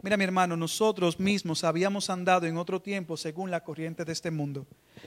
Mira 0.00 0.16
mi 0.16 0.22
hermano, 0.22 0.56
nosotros 0.56 1.18
mismos 1.18 1.64
habíamos 1.64 2.08
andado 2.08 2.46
en 2.46 2.56
otro 2.56 2.80
tiempo 2.80 3.16
según 3.16 3.50
la 3.50 3.64
corriente 3.64 4.04
de 4.04 4.12
este 4.12 4.30
mundo, 4.30 4.64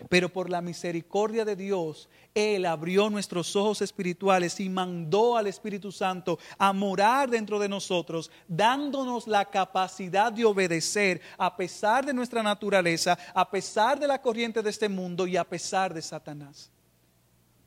pero 0.10 0.28
por 0.28 0.50
la 0.50 0.60
misericordia 0.60 1.46
de 1.46 1.56
Dios, 1.56 2.10
Él 2.36 2.66
abrió 2.66 3.10
nuestros 3.10 3.56
ojos 3.56 3.82
espirituales 3.82 4.60
y 4.60 4.68
mandó 4.68 5.38
al 5.38 5.48
Espíritu 5.48 5.94
Santo 5.94 6.40
a 6.58 6.74
morar 6.74 7.30
dentro 7.30 7.58
de 7.58 7.70
nosotros, 7.70 8.32
dándonos 8.50 9.28
la 9.28 9.46
capacidad 9.46 10.34
de 10.34 10.44
obedecer 10.44 11.22
a 11.38 11.56
pesar 11.56 12.06
de 12.06 12.14
nuestra 12.14 12.44
naturaleza, 12.44 13.18
a 13.34 13.50
pesar 13.50 13.98
de 13.98 14.08
la 14.08 14.22
corriente 14.22 14.62
de 14.62 14.70
este 14.70 14.90
mundo 14.90 15.26
y 15.26 15.38
a 15.38 15.46
pesar 15.46 15.94
de 15.94 16.02
Satanás. 16.02 16.70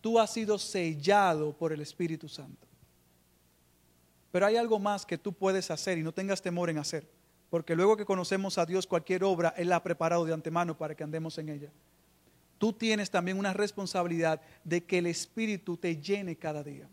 Tú 0.05 0.19
has 0.19 0.35
sido 0.35 0.59
sellado 0.59 1.57
por 1.57 1.73
el 1.73 1.81
Espíritu 1.81 2.29
Santo. 2.29 2.67
Pero 4.31 4.45
hay 4.45 4.59
algo 4.59 4.79
más 4.79 5.07
que 5.07 5.17
tú 5.17 5.33
puedes 5.33 5.71
hacer 5.71 5.97
y 5.97 6.03
no 6.03 6.13
tengas 6.13 6.43
temor 6.43 6.69
en 6.69 6.77
hacer. 6.77 7.09
Porque 7.49 7.75
luego 7.75 7.97
que 7.97 8.05
conocemos 8.05 8.59
a 8.59 8.67
Dios, 8.67 8.87
cualquier 8.87 9.25
obra 9.25 9.55
Él 9.57 9.71
la 9.71 9.77
ha 9.77 9.83
preparado 9.83 10.27
de 10.27 10.35
antemano 10.35 10.77
para 10.77 10.95
que 10.95 11.05
andemos 11.05 11.39
en 11.39 11.49
ella. 11.49 11.73
Tú 12.59 12.75
tienes 12.75 13.11
también 13.11 13.39
una 13.39 13.55
responsabilidad 13.55 14.43
de 14.63 14.85
que 14.85 14.99
el 14.99 15.07
Espíritu 15.07 15.79
te 15.79 15.97
llene 15.97 16.37
cada 16.37 16.63
día. 16.63 16.87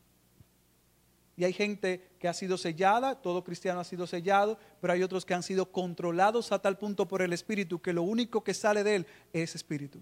Y 1.35 1.43
hay 1.43 1.51
gente 1.51 2.13
que 2.17 2.29
ha 2.29 2.33
sido 2.33 2.57
sellada, 2.57 3.21
todo 3.21 3.43
cristiano 3.43 3.81
ha 3.81 3.83
sido 3.83 4.07
sellado, 4.07 4.57
pero 4.79 4.93
hay 4.93 5.03
otros 5.03 5.25
que 5.25 5.33
han 5.33 5.43
sido 5.43 5.69
controlados 5.69 6.53
a 6.53 6.59
tal 6.59 6.77
punto 6.77 7.09
por 7.09 7.21
el 7.21 7.33
Espíritu 7.33 7.81
que 7.81 7.91
lo 7.91 8.03
único 8.03 8.41
que 8.41 8.53
sale 8.53 8.85
de 8.85 8.95
Él 8.95 9.07
es 9.33 9.53
Espíritu. 9.53 10.01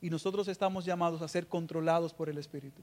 Y 0.00 0.10
nosotros 0.10 0.48
estamos 0.48 0.84
llamados 0.84 1.22
a 1.22 1.28
ser 1.28 1.46
controlados 1.46 2.14
por 2.14 2.28
el 2.28 2.38
Espíritu. 2.38 2.82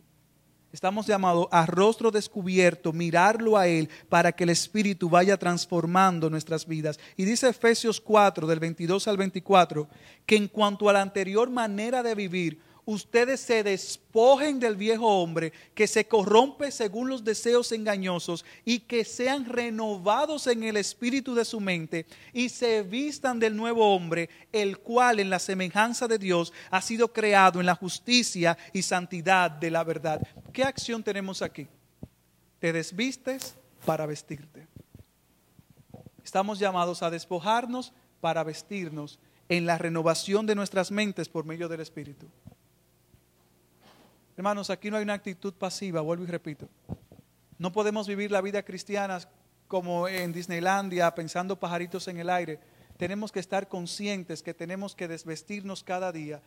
Estamos 0.72 1.08
llamados 1.08 1.48
a 1.50 1.66
rostro 1.66 2.12
descubierto, 2.12 2.92
mirarlo 2.92 3.58
a 3.58 3.68
Él 3.68 3.90
para 4.10 4.34
que 4.34 4.44
el 4.44 4.50
Espíritu 4.50 5.10
vaya 5.10 5.38
transformando 5.38 6.30
nuestras 6.30 6.68
vidas. 6.68 7.00
Y 7.16 7.24
dice 7.24 7.50
Efesios 7.50 8.02
4, 8.02 8.46
del 8.46 8.60
22 8.60 9.08
al 9.08 9.18
24, 9.18 9.88
que 10.26 10.36
en 10.36 10.48
cuanto 10.48 10.90
a 10.90 10.94
la 10.94 11.02
anterior 11.02 11.50
manera 11.50 12.04
de 12.04 12.16
vivir, 12.16 12.60
ustedes 12.88 13.42
se 13.42 13.64
despojen 13.64 14.62
del 14.62 14.78
viejo 14.78 15.06
hombre 15.06 15.52
que 15.76 15.88
se 15.88 16.08
corrompe 16.08 16.72
según 16.72 17.10
los 17.10 17.22
deseos 17.22 17.74
engañosos 17.74 18.46
y 18.64 18.80
que 18.80 19.04
sean 19.04 19.44
renovados 19.44 20.48
en 20.48 20.64
el 20.64 20.78
espíritu 20.78 21.36
de 21.36 21.44
su 21.44 21.60
mente 21.60 22.06
y 22.32 22.48
se 22.48 22.84
vistan 22.84 23.40
del 23.40 23.58
nuevo 23.58 23.94
hombre, 23.94 24.30
el 24.54 24.80
cual 24.80 25.20
en 25.20 25.30
la 25.30 25.38
semejanza 25.38 26.08
de 26.08 26.18
Dios 26.18 26.54
ha 26.72 26.82
sido 26.82 27.12
creado 27.12 27.60
en 27.60 27.66
la 27.66 27.76
justicia 27.76 28.58
y 28.72 28.82
santidad 28.82 29.52
de 29.52 29.70
la 29.70 29.84
verdad. 29.84 30.26
¿Qué 30.54 30.64
acción 30.64 31.04
tenemos 31.04 31.42
aquí? 31.42 31.68
Te 32.60 32.72
desvistes 32.72 33.56
para 33.86 34.06
vestirte. 34.06 34.66
Estamos 36.24 36.58
llamados 36.58 37.04
a 37.04 37.10
despojarnos 37.10 37.92
para 38.22 38.46
vestirnos 38.46 39.20
en 39.50 39.66
la 39.66 39.78
renovación 39.78 40.46
de 40.46 40.56
nuestras 40.56 40.90
mentes 40.90 41.28
por 41.28 41.44
medio 41.44 41.68
del 41.68 41.82
Espíritu. 41.82 42.28
Hermanos, 44.38 44.70
aquí 44.70 44.92
no 44.92 44.98
hay 44.98 45.04
una 45.04 45.16
actitud 45.16 45.52
pasiva, 45.56 46.00
vuelvo 46.02 46.24
y 46.24 46.28
repito. 46.28 46.70
No 47.58 47.72
podemos 47.72 48.08
vivir 48.08 48.32
la 48.32 48.40
vida 48.40 48.62
cristiana 48.62 49.20
como 49.68 50.08
en 50.08 50.32
Disneylandia, 50.32 51.14
pensando 51.16 51.60
pajaritos 51.60 52.08
en 52.08 52.20
el 52.20 52.30
aire. 52.30 52.60
Tenemos 52.98 53.32
que 53.32 53.40
estar 53.40 53.68
conscientes 53.68 54.44
que 54.44 54.54
tenemos 54.54 54.96
que 54.96 55.08
desvestirnos 55.08 55.84
cada 55.84 56.12
día 56.12 56.44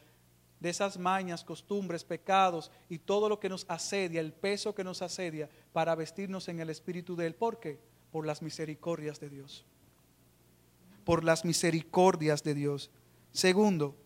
de 0.60 0.70
esas 0.70 0.98
mañas, 0.98 1.42
costumbres, 1.42 2.04
pecados 2.04 2.70
y 2.88 2.98
todo 2.98 3.28
lo 3.28 3.40
que 3.40 3.48
nos 3.48 3.66
asedia, 3.68 4.20
el 4.20 4.32
peso 4.32 4.72
que 4.72 4.84
nos 4.84 5.02
asedia, 5.02 5.50
para 5.72 5.96
vestirnos 5.96 6.46
en 6.48 6.60
el 6.60 6.70
Espíritu 6.70 7.16
de 7.16 7.26
Él. 7.26 7.34
¿Por 7.34 7.58
qué? 7.58 7.80
Por 8.12 8.24
las 8.24 8.40
misericordias 8.40 9.18
de 9.18 9.30
Dios. 9.30 9.64
Por 11.04 11.24
las 11.24 11.44
misericordias 11.44 12.44
de 12.44 12.54
Dios. 12.54 12.88
Segundo, 13.32 13.96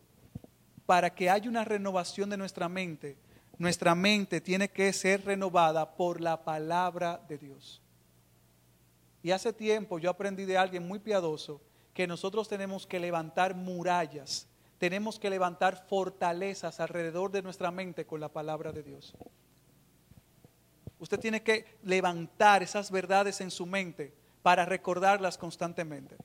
para 0.86 1.14
que 1.14 1.28
haya 1.28 1.50
una 1.50 1.64
renovación 1.64 2.30
de 2.30 2.38
nuestra 2.38 2.70
mente, 2.70 3.18
nuestra 3.58 3.94
mente 3.94 4.40
tiene 4.40 4.68
que 4.70 4.92
ser 4.92 5.24
renovada 5.24 5.94
por 5.96 6.20
la 6.20 6.44
palabra 6.44 7.20
de 7.28 7.38
Dios. 7.38 7.82
Y 9.22 9.30
hace 9.30 9.52
tiempo 9.52 9.98
yo 9.98 10.10
aprendí 10.10 10.44
de 10.44 10.58
alguien 10.58 10.86
muy 10.86 10.98
piadoso 10.98 11.60
que 11.94 12.06
nosotros 12.06 12.48
tenemos 12.48 12.86
que 12.86 13.00
levantar 13.00 13.54
murallas, 13.54 14.48
tenemos 14.78 15.18
que 15.18 15.30
levantar 15.30 15.86
fortalezas 15.88 16.80
alrededor 16.80 17.30
de 17.30 17.42
nuestra 17.42 17.70
mente 17.70 18.04
con 18.04 18.20
la 18.20 18.28
palabra 18.28 18.72
de 18.72 18.82
Dios. 18.82 19.14
Usted 20.98 21.20
tiene 21.20 21.42
que 21.42 21.78
levantar 21.82 22.62
esas 22.62 22.90
verdades 22.90 23.40
en 23.40 23.50
su 23.50 23.66
mente 23.66 24.12
para 24.42 24.66
recordarlas 24.66 25.38
constantemente. 25.38 26.16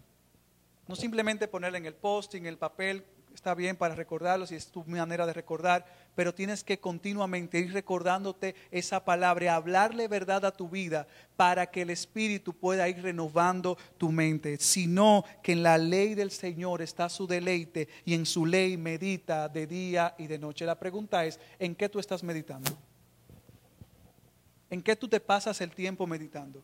No 0.88 0.96
simplemente 0.96 1.48
ponerla 1.48 1.78
en 1.78 1.86
el 1.86 1.96
post, 1.96 2.36
en 2.36 2.46
el 2.46 2.58
papel, 2.58 3.06
está 3.34 3.54
bien 3.54 3.78
para 3.78 3.96
recordarlo 3.96 4.48
si 4.48 4.56
es 4.56 4.72
tu 4.72 4.84
manera 4.86 5.26
de 5.26 5.34
recordar, 5.34 5.86
pero 6.19 6.36
tienes 6.36 6.65
que 6.65 6.82
continuamente 6.82 7.60
ir 7.60 7.71
recordándote 7.71 8.53
esa 8.71 9.05
palabra, 9.05 9.55
hablarle 9.55 10.10
verdad 10.10 10.43
a 10.43 10.51
tu 10.51 10.67
vida 10.67 11.08
para 11.38 11.67
que 11.67 11.84
el 11.84 11.91
Espíritu 11.91 12.51
pueda 12.51 12.89
ir 12.89 13.01
renovando 13.01 13.77
tu 13.97 14.12
mente, 14.12 14.58
sino 14.58 15.23
que 15.41 15.53
en 15.53 15.63
la 15.63 15.77
ley 15.77 16.15
del 16.15 16.32
Señor 16.32 16.82
está 16.82 17.08
su 17.08 17.25
deleite 17.25 17.88
y 18.03 18.15
en 18.15 18.25
su 18.25 18.45
ley 18.45 18.75
medita 18.75 19.47
de 19.47 19.65
día 19.65 20.13
y 20.17 20.27
de 20.27 20.38
noche. 20.38 20.65
La 20.65 20.77
pregunta 20.77 21.23
es, 21.23 21.39
¿en 21.58 21.73
qué 21.73 21.88
tú 21.88 21.99
estás 21.99 22.21
meditando? 22.21 22.69
¿En 24.69 24.84
qué 24.84 24.97
tú 24.97 25.08
te 25.08 25.21
pasas 25.21 25.62
el 25.62 25.71
tiempo 25.71 26.05
meditando? 26.05 26.62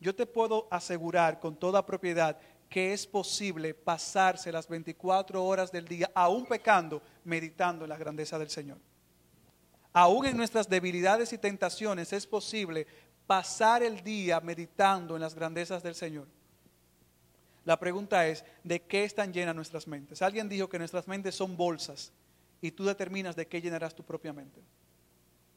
Yo 0.00 0.16
te 0.16 0.26
puedo 0.26 0.66
asegurar 0.72 1.38
con 1.38 1.54
toda 1.54 1.86
propiedad 1.86 2.36
que 2.68 2.92
es 2.92 3.06
posible 3.06 3.74
pasarse 3.74 4.52
las 4.52 4.68
24 4.68 5.42
horas 5.44 5.72
del 5.72 5.86
día, 5.86 6.10
aún 6.14 6.46
pecando, 6.46 7.02
meditando 7.24 7.84
en 7.84 7.90
la 7.90 7.96
grandeza 7.96 8.38
del 8.38 8.50
Señor. 8.50 8.78
Aún 9.92 10.26
en 10.26 10.36
nuestras 10.36 10.68
debilidades 10.68 11.32
y 11.32 11.38
tentaciones 11.38 12.12
es 12.12 12.26
posible 12.26 12.86
pasar 13.26 13.82
el 13.82 14.02
día 14.02 14.40
meditando 14.40 15.14
en 15.14 15.22
las 15.22 15.34
grandezas 15.34 15.82
del 15.82 15.94
Señor. 15.94 16.26
La 17.64 17.78
pregunta 17.78 18.26
es, 18.26 18.44
¿de 18.64 18.80
qué 18.80 19.04
están 19.04 19.32
llenas 19.32 19.54
nuestras 19.54 19.86
mentes? 19.86 20.22
Alguien 20.22 20.48
dijo 20.48 20.68
que 20.68 20.78
nuestras 20.78 21.08
mentes 21.08 21.34
son 21.34 21.56
bolsas 21.56 22.12
y 22.60 22.70
tú 22.70 22.84
determinas 22.84 23.36
de 23.36 23.46
qué 23.46 23.60
llenarás 23.60 23.94
tu 23.94 24.02
propia 24.02 24.32
mente. 24.32 24.62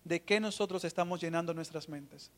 ¿De 0.04 0.22
qué 0.22 0.40
nosotros 0.40 0.84
estamos 0.84 1.22
llenando 1.22 1.54
nuestras 1.54 1.88
mentes? 1.88 2.32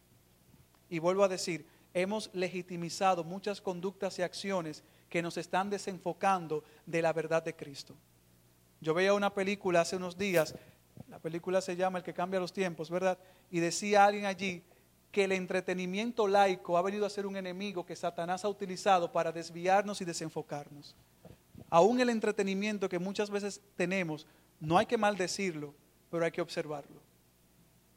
Y 0.89 0.99
vuelvo 0.99 1.23
a 1.23 1.27
decir, 1.27 1.65
hemos 1.93 2.29
legitimizado 2.33 3.23
muchas 3.23 3.61
conductas 3.61 4.17
y 4.19 4.23
acciones 4.23 4.83
que 5.09 5.21
nos 5.21 5.37
están 5.37 5.69
desenfocando 5.69 6.63
de 6.85 7.01
la 7.01 7.13
verdad 7.13 7.43
de 7.43 7.55
Cristo. 7.55 7.95
Yo 8.81 8.93
veía 8.93 9.13
una 9.13 9.33
película 9.33 9.81
hace 9.81 9.95
unos 9.95 10.17
días, 10.17 10.55
la 11.07 11.19
película 11.19 11.61
se 11.61 11.75
llama 11.75 11.99
El 11.99 12.03
que 12.03 12.13
cambia 12.13 12.39
los 12.39 12.51
tiempos, 12.51 12.89
¿verdad? 12.89 13.17
Y 13.51 13.59
decía 13.59 14.05
alguien 14.05 14.25
allí 14.25 14.63
que 15.11 15.25
el 15.25 15.31
entretenimiento 15.31 16.27
laico 16.27 16.77
ha 16.77 16.81
venido 16.81 17.05
a 17.05 17.09
ser 17.09 17.27
un 17.27 17.37
enemigo 17.37 17.85
que 17.85 17.95
Satanás 17.95 18.43
ha 18.43 18.49
utilizado 18.49 19.11
para 19.11 19.31
desviarnos 19.31 20.01
y 20.01 20.05
desenfocarnos. 20.05 20.95
Aún 21.69 21.99
el 22.01 22.09
entretenimiento 22.09 22.89
que 22.89 22.99
muchas 22.99 23.29
veces 23.29 23.61
tenemos, 23.75 24.25
no 24.59 24.77
hay 24.77 24.87
que 24.87 24.97
maldecirlo, 24.97 25.75
pero 26.09 26.25
hay 26.25 26.31
que 26.31 26.41
observarlo. 26.41 26.99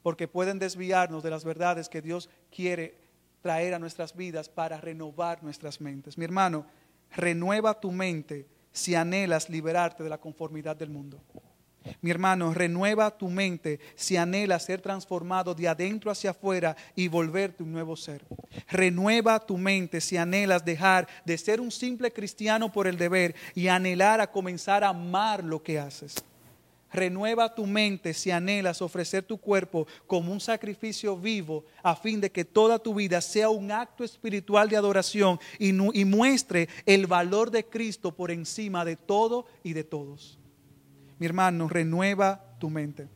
Porque 0.03 0.27
pueden 0.27 0.59
desviarnos 0.59 1.23
de 1.23 1.31
las 1.31 1.43
verdades 1.43 1.89
que 1.89 2.01
Dios 2.03 2.29
quiere 2.51 3.06
traer 3.47 3.73
a 3.73 3.79
nuestras 3.79 4.13
vidas 4.13 4.49
para 4.49 4.75
renovar 4.81 5.41
nuestras 5.41 5.79
mentes. 5.79 6.17
Mi 6.17 6.25
hermano, 6.25 6.65
renueva 7.15 7.79
tu 7.79 7.93
mente 7.93 8.45
si 8.73 8.93
anhelas 8.93 9.49
liberarte 9.49 10.03
de 10.03 10.09
la 10.09 10.17
conformidad 10.17 10.75
del 10.75 10.89
mundo. 10.89 11.21
Mi 12.01 12.11
hermano, 12.11 12.53
renueva 12.53 13.09
tu 13.09 13.29
mente 13.29 13.79
si 13.95 14.17
anhelas 14.17 14.65
ser 14.65 14.81
transformado 14.81 15.55
de 15.55 15.69
adentro 15.69 16.11
hacia 16.11 16.31
afuera 16.31 16.75
y 16.93 17.07
volverte 17.07 17.63
un 17.63 17.71
nuevo 17.71 17.95
ser. 17.95 18.21
Renueva 18.67 19.39
tu 19.39 19.57
mente 19.57 20.01
si 20.01 20.17
anhelas 20.17 20.65
dejar 20.65 21.07
de 21.23 21.37
ser 21.37 21.61
un 21.61 21.71
simple 21.71 22.11
cristiano 22.11 22.69
por 22.69 22.85
el 22.85 22.97
deber 22.97 23.33
y 23.55 23.69
anhelar 23.69 24.19
a 24.19 24.29
comenzar 24.29 24.83
a 24.83 24.89
amar 24.89 25.41
lo 25.41 25.63
que 25.63 25.79
haces. 25.79 26.15
Renueva 26.91 27.53
tu 27.53 27.67
mente 27.67 28.13
si 28.13 28.31
anhelas 28.31 28.81
ofrecer 28.81 29.23
tu 29.23 29.37
cuerpo 29.37 29.87
como 30.05 30.31
un 30.31 30.39
sacrificio 30.39 31.17
vivo 31.17 31.65
a 31.83 31.95
fin 31.95 32.21
de 32.21 32.31
que 32.31 32.45
toda 32.45 32.79
tu 32.79 32.95
vida 32.95 33.19
sea 33.19 33.49
un 33.49 33.71
acto 33.71 34.03
espiritual 34.03 34.69
de 34.69 34.77
adoración 34.77 35.39
y, 35.59 35.73
muestre 35.73 36.69
el 36.85 37.05
valor 37.05 37.51
de 37.51 37.65
Cristo 37.65 38.15
por 38.15 38.31
encima 38.31 38.85
de 38.85 38.95
todo 38.95 39.45
y 39.63 39.73
de 39.73 39.83
todos. 39.83 40.39
Mi 41.19 41.25
hermano, 41.25 41.67
renueva 41.67 42.55
tu 42.59 42.69
mente. 42.69 43.09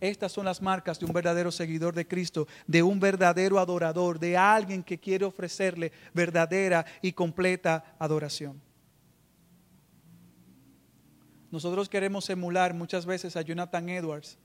Estas 0.00 0.32
son 0.32 0.44
las 0.44 0.62
marcas 0.62 0.98
de 0.98 1.06
un 1.06 1.12
verdadero 1.12 1.50
seguidor 1.50 1.94
de 1.94 2.06
Cristo, 2.06 2.46
de 2.66 2.82
un 2.82 3.00
verdadero 3.00 3.58
adorador, 3.58 4.18
de 4.18 4.36
alguien 4.36 4.82
que 4.82 4.98
quiere 4.98 5.24
ofrecerle 5.24 5.92
verdadera 6.14 6.84
y 7.02 7.12
completa 7.12 7.96
adoración. 7.98 8.65
Nosotros 11.56 11.88
queremos 11.88 12.28
emular 12.28 12.74
muchas 12.74 13.06
veces 13.06 13.34
a 13.34 13.40
Jonathan 13.40 13.88
Edwards 13.88 14.36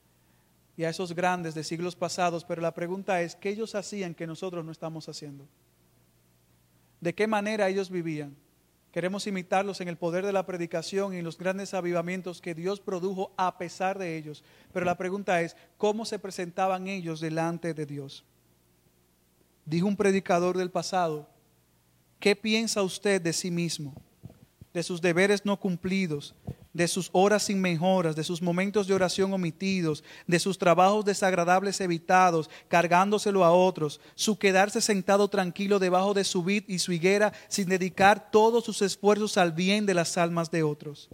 y 0.78 0.86
a 0.86 0.90
esos 0.90 1.14
grandes 1.14 1.54
de 1.54 1.66
siglos 1.66 1.94
pasados, 1.94 2.46
pero 2.46 2.62
la 2.62 2.74
pregunta 2.74 3.22
es, 3.22 3.36
¿qué 3.36 3.50
ellos 3.50 3.76
hacían 3.76 4.16
que 4.16 4.26
nosotros 4.26 4.64
no 4.64 4.72
estamos 4.72 5.10
haciendo? 5.10 5.46
¿De 7.02 7.14
qué 7.14 7.28
manera 7.28 7.68
ellos 7.68 7.90
vivían? 7.90 8.38
Queremos 8.94 9.28
imitarlos 9.28 9.82
en 9.82 9.90
el 9.90 9.98
poder 9.98 10.26
de 10.26 10.32
la 10.32 10.46
predicación 10.46 11.14
y 11.14 11.18
en 11.18 11.26
los 11.26 11.38
grandes 11.38 11.74
avivamientos 11.74 12.40
que 12.40 12.56
Dios 12.56 12.80
produjo 12.80 13.34
a 13.36 13.58
pesar 13.58 14.00
de 14.00 14.16
ellos. 14.16 14.42
Pero 14.72 14.86
la 14.86 14.96
pregunta 14.96 15.42
es, 15.42 15.58
¿cómo 15.78 16.06
se 16.06 16.18
presentaban 16.18 16.88
ellos 16.88 17.20
delante 17.20 17.74
de 17.74 17.86
Dios? 17.86 18.24
Dijo 19.66 19.86
un 19.86 19.98
predicador 19.98 20.58
del 20.58 20.72
pasado, 20.72 21.28
¿qué 22.22 22.38
piensa 22.38 22.82
usted 22.82 23.22
de 23.22 23.34
sí 23.34 23.52
mismo? 23.52 24.02
De 24.72 24.82
sus 24.82 25.02
deberes 25.02 25.44
no 25.44 25.60
cumplidos, 25.60 26.34
de 26.74 26.88
sus 26.88 27.10
horas 27.12 27.44
sin 27.44 27.60
mejoras, 27.60 28.16
de 28.16 28.24
sus 28.24 28.42
momentos 28.42 28.88
de 28.88 28.94
oración 28.94 29.34
omitidos, 29.34 30.04
de 30.28 30.40
sus 30.40 30.58
trabajos 30.58 31.04
desagradables 31.06 31.82
evitados, 31.82 32.50
cargándoselo 32.68 33.44
a 33.44 33.52
otros, 33.52 34.00
su 34.16 34.38
quedarse 34.38 34.82
sentado 34.82 35.28
tranquilo 35.28 35.80
debajo 35.80 36.14
de 36.14 36.24
su 36.24 36.44
vid 36.44 36.64
y 36.68 36.80
su 36.80 36.94
higuera 36.94 37.34
sin 37.48 37.68
dedicar 37.68 38.32
todos 38.32 38.64
sus 38.64 38.82
esfuerzos 38.82 39.38
al 39.38 39.52
bien 39.52 39.86
de 39.86 39.94
las 39.94 40.18
almas 40.18 40.50
de 40.50 40.64
otros. 40.64 41.10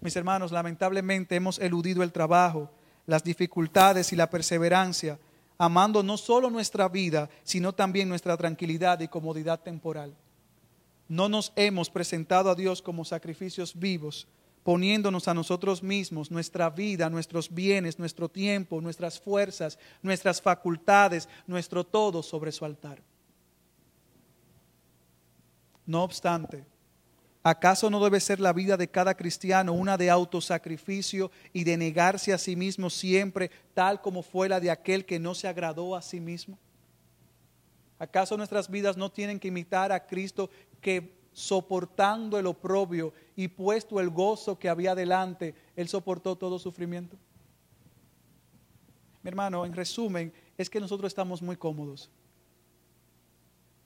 Mis 0.00 0.16
hermanos, 0.16 0.50
lamentablemente 0.52 1.36
hemos 1.36 1.58
eludido 1.58 2.02
el 2.02 2.12
trabajo, 2.12 2.70
las 3.06 3.22
dificultades 3.22 4.12
y 4.12 4.16
la 4.16 4.30
perseverancia, 4.30 5.18
amando 5.58 6.02
no 6.02 6.16
solo 6.16 6.50
nuestra 6.50 6.88
vida, 6.88 7.28
sino 7.44 7.72
también 7.72 8.08
nuestra 8.08 8.36
tranquilidad 8.36 8.98
y 9.00 9.08
comodidad 9.08 9.60
temporal. 9.60 10.16
No 11.08 11.28
nos 11.28 11.52
hemos 11.56 11.90
presentado 11.90 12.50
a 12.50 12.54
Dios 12.54 12.80
como 12.80 13.04
sacrificios 13.04 13.78
vivos, 13.78 14.26
poniéndonos 14.62 15.26
a 15.28 15.34
nosotros 15.34 15.82
mismos, 15.82 16.30
nuestra 16.30 16.70
vida, 16.70 17.10
nuestros 17.10 17.52
bienes, 17.52 17.98
nuestro 17.98 18.28
tiempo, 18.28 18.80
nuestras 18.80 19.18
fuerzas, 19.18 19.78
nuestras 20.02 20.40
facultades, 20.40 21.28
nuestro 21.46 21.84
todo 21.84 22.22
sobre 22.22 22.52
su 22.52 22.64
altar. 22.64 23.02
No 25.84 26.04
obstante, 26.04 26.64
¿acaso 27.42 27.90
no 27.90 28.02
debe 28.02 28.20
ser 28.20 28.38
la 28.38 28.52
vida 28.52 28.76
de 28.76 28.88
cada 28.88 29.16
cristiano 29.16 29.72
una 29.72 29.96
de 29.96 30.10
autosacrificio 30.10 31.32
y 31.52 31.64
de 31.64 31.76
negarse 31.76 32.32
a 32.32 32.38
sí 32.38 32.54
mismo 32.54 32.88
siempre, 32.88 33.50
tal 33.74 34.00
como 34.00 34.22
fue 34.22 34.48
la 34.48 34.60
de 34.60 34.70
aquel 34.70 35.04
que 35.04 35.18
no 35.18 35.34
se 35.34 35.48
agradó 35.48 35.96
a 35.96 36.02
sí 36.02 36.20
mismo? 36.20 36.56
¿Acaso 37.98 38.36
nuestras 38.36 38.70
vidas 38.70 38.96
no 38.96 39.10
tienen 39.10 39.40
que 39.40 39.48
imitar 39.48 39.90
a 39.90 40.06
Cristo 40.06 40.50
que 40.80 41.21
soportando 41.32 42.38
el 42.38 42.46
oprobio 42.46 43.12
y 43.36 43.48
puesto 43.48 44.00
el 44.00 44.10
gozo 44.10 44.58
que 44.58 44.68
había 44.68 44.94
delante, 44.94 45.54
Él 45.76 45.88
soportó 45.88 46.36
todo 46.36 46.58
sufrimiento. 46.58 47.16
Mi 49.22 49.28
hermano, 49.28 49.64
en 49.64 49.72
resumen, 49.72 50.32
es 50.58 50.68
que 50.68 50.80
nosotros 50.80 51.08
estamos 51.08 51.40
muy 51.40 51.56
cómodos. 51.56 52.10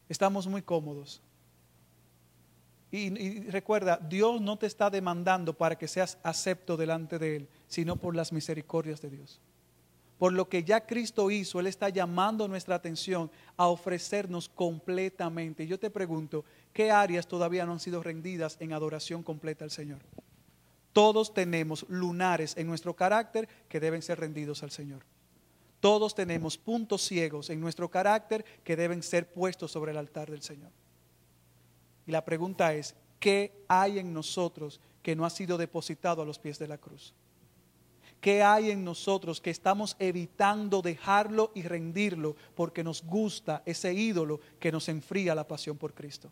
Estamos 0.09 0.47
muy 0.47 0.63
cómodos. 0.63 1.21
Y, 2.91 3.13
y, 3.21 3.51
recuerda, 3.51 3.99
Dios 3.99 4.41
no 4.41 4.57
te 4.57 4.67
está 4.67 4.89
demandando 4.89 5.53
para 5.53 5.77
que 5.77 5.89
seas 5.89 6.19
acepto 6.23 6.77
delante 6.77 7.19
de 7.19 7.37
Él, 7.37 7.49
sino 7.67 7.97
por 7.97 8.17
las 8.17 8.33
misericordias 8.33 9.01
de 9.01 9.11
Dios 9.11 9.41
por 10.19 10.33
lo 10.33 10.49
que 10.49 10.65
ya 10.65 10.87
Cristo 10.87 11.31
hizo, 11.31 11.61
Él 11.61 11.67
está 11.67 11.89
llamando 11.89 12.49
nuestra 12.49 12.77
atención 12.77 13.31
a 13.57 13.69
ofrecernos 13.69 14.49
completamente. 14.49 15.67
Yo 15.67 15.79
te 15.79 15.91
pregunto, 15.91 16.45
¿qué 16.77 16.91
áreas 16.91 17.27
todavía 17.27 17.65
no 17.65 17.73
han 17.73 17.81
sido 17.81 18.03
rendidas 18.03 18.59
en 18.61 18.75
adoración 18.75 19.23
completa 19.23 19.65
al 19.65 19.71
Señor? 19.71 20.03
Todos 20.93 21.33
tenemos 21.33 21.87
lunares 21.89 22.55
en 22.59 22.67
nuestro 22.67 22.95
carácter 22.95 23.49
que 23.71 23.81
deben 23.81 24.03
ser 24.03 24.21
rendidos 24.21 24.63
al 24.63 24.71
Señor. 24.71 25.03
Todos 25.81 26.15
tenemos 26.15 26.59
puntos 26.59 27.01
ciegos 27.01 27.49
en 27.49 27.61
nuestro 27.61 27.91
carácter 27.91 28.45
que 28.63 28.77
deben 28.77 29.03
ser 29.03 29.33
puestos 29.33 29.73
sobre 29.73 29.93
el 29.93 29.97
altar 29.97 30.31
del 30.31 30.43
Señor. 30.43 30.71
Y 32.07 32.13
la 32.13 32.27
pregunta 32.27 32.75
es, 32.75 32.95
¿qué 33.21 33.65
hay 33.69 33.99
en 33.99 34.13
nosotros 34.13 34.79
que 35.03 35.17
no 35.17 35.25
ha 35.25 35.31
sido 35.31 35.57
depositado 35.57 36.21
a 36.21 36.27
los 36.27 36.39
pies 36.39 36.59
de 36.59 36.69
la 36.69 36.77
cruz? 36.77 37.15
¿Qué 38.21 38.43
hay 38.43 38.71
en 38.71 38.85
nosotros 38.85 39.41
que 39.41 39.49
estamos 39.51 39.97
evitando 39.99 40.83
dejarlo 40.83 41.53
y 41.55 41.63
rendirlo 41.63 42.37
porque 42.55 42.85
nos 42.85 43.03
gusta 43.03 43.63
ese 43.65 43.95
ídolo 43.95 44.41
que 44.61 44.71
nos 44.71 44.91
enfría 44.91 45.35
la 45.35 45.49
pasión 45.49 45.79
por 45.79 45.95
Cristo? 45.95 46.31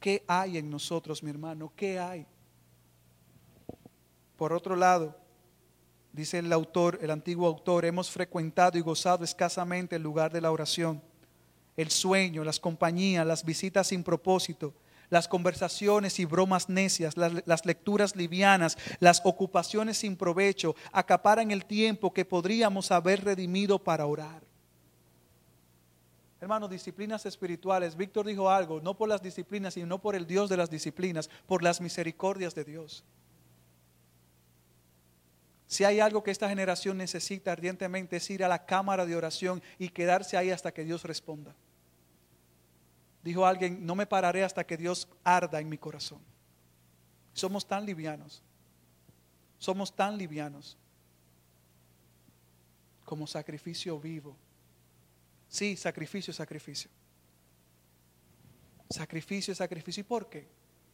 ¿Qué 0.00 0.24
hay 0.26 0.58
en 0.58 0.70
nosotros, 0.70 1.22
mi 1.22 1.30
hermano? 1.30 1.72
¿Qué 1.74 1.98
hay? 1.98 2.26
Por 4.36 4.52
otro 4.52 4.76
lado, 4.76 5.16
dice 6.12 6.38
el 6.38 6.52
autor, 6.52 6.98
el 7.02 7.10
antiguo 7.10 7.48
autor, 7.48 7.84
hemos 7.84 8.10
frecuentado 8.10 8.78
y 8.78 8.80
gozado 8.80 9.24
escasamente 9.24 9.96
el 9.96 10.02
lugar 10.02 10.32
de 10.32 10.40
la 10.40 10.52
oración, 10.52 11.02
el 11.76 11.90
sueño, 11.90 12.44
las 12.44 12.60
compañías, 12.60 13.26
las 13.26 13.44
visitas 13.44 13.88
sin 13.88 14.04
propósito 14.04 14.74
las 15.10 15.28
conversaciones 15.28 16.18
y 16.18 16.24
bromas 16.24 16.68
necias, 16.68 17.16
las, 17.16 17.66
lecturas 17.66 18.14
livianas, 18.16 18.76
las 19.00 19.20
ocupaciones 19.24 19.98
sin 19.98 20.16
provecho, 20.16 20.74
acaparan 20.92 21.50
el 21.50 21.64
tiempo 21.64 22.12
que 22.12 22.24
podríamos 22.24 22.90
haber 22.90 23.24
redimido 23.24 23.78
para 23.78 24.06
orar. 24.06 24.47
Hermanos, 26.40 26.70
disciplinas 26.70 27.26
espirituales. 27.26 27.96
Víctor 27.96 28.26
dijo 28.26 28.48
algo, 28.48 28.80
no 28.80 28.96
por 28.96 29.08
las 29.08 29.22
disciplinas, 29.22 29.74
sino 29.74 30.00
por 30.00 30.14
el 30.14 30.26
Dios 30.26 30.48
de 30.48 30.56
las 30.56 30.70
disciplinas, 30.70 31.28
por 31.46 31.62
las 31.62 31.80
misericordias 31.80 32.54
de 32.54 32.64
Dios. 32.64 33.04
Si 35.66 35.84
hay 35.84 36.00
algo 36.00 36.22
que 36.22 36.30
esta 36.30 36.48
generación 36.48 36.96
necesita 36.96 37.52
ardientemente 37.52 38.16
es 38.16 38.30
ir 38.30 38.42
a 38.42 38.48
la 38.48 38.64
cámara 38.64 39.04
de 39.04 39.16
oración 39.16 39.62
y 39.78 39.90
quedarse 39.90 40.36
ahí 40.36 40.50
hasta 40.50 40.72
que 40.72 40.84
Dios 40.84 41.02
responda. 41.02 41.54
Dijo 43.22 43.44
alguien, 43.44 43.84
no 43.84 43.94
me 43.94 44.06
pararé 44.06 44.44
hasta 44.44 44.64
que 44.64 44.76
Dios 44.76 45.08
arda 45.24 45.60
en 45.60 45.68
mi 45.68 45.76
corazón. 45.76 46.20
Somos 47.34 47.66
tan 47.66 47.84
livianos. 47.84 48.42
Somos 49.58 49.94
tan 49.94 50.16
livianos 50.16 50.78
como 53.04 53.26
sacrificio 53.26 53.98
vivo. 53.98 54.36
Sí, 55.48 55.76
sacrificio, 55.76 56.32
sacrificio. 56.32 56.90
Sacrificio, 58.90 59.54
sacrificio. 59.54 60.00
¿Y 60.02 60.04
por 60.04 60.28
qué? 60.28 60.46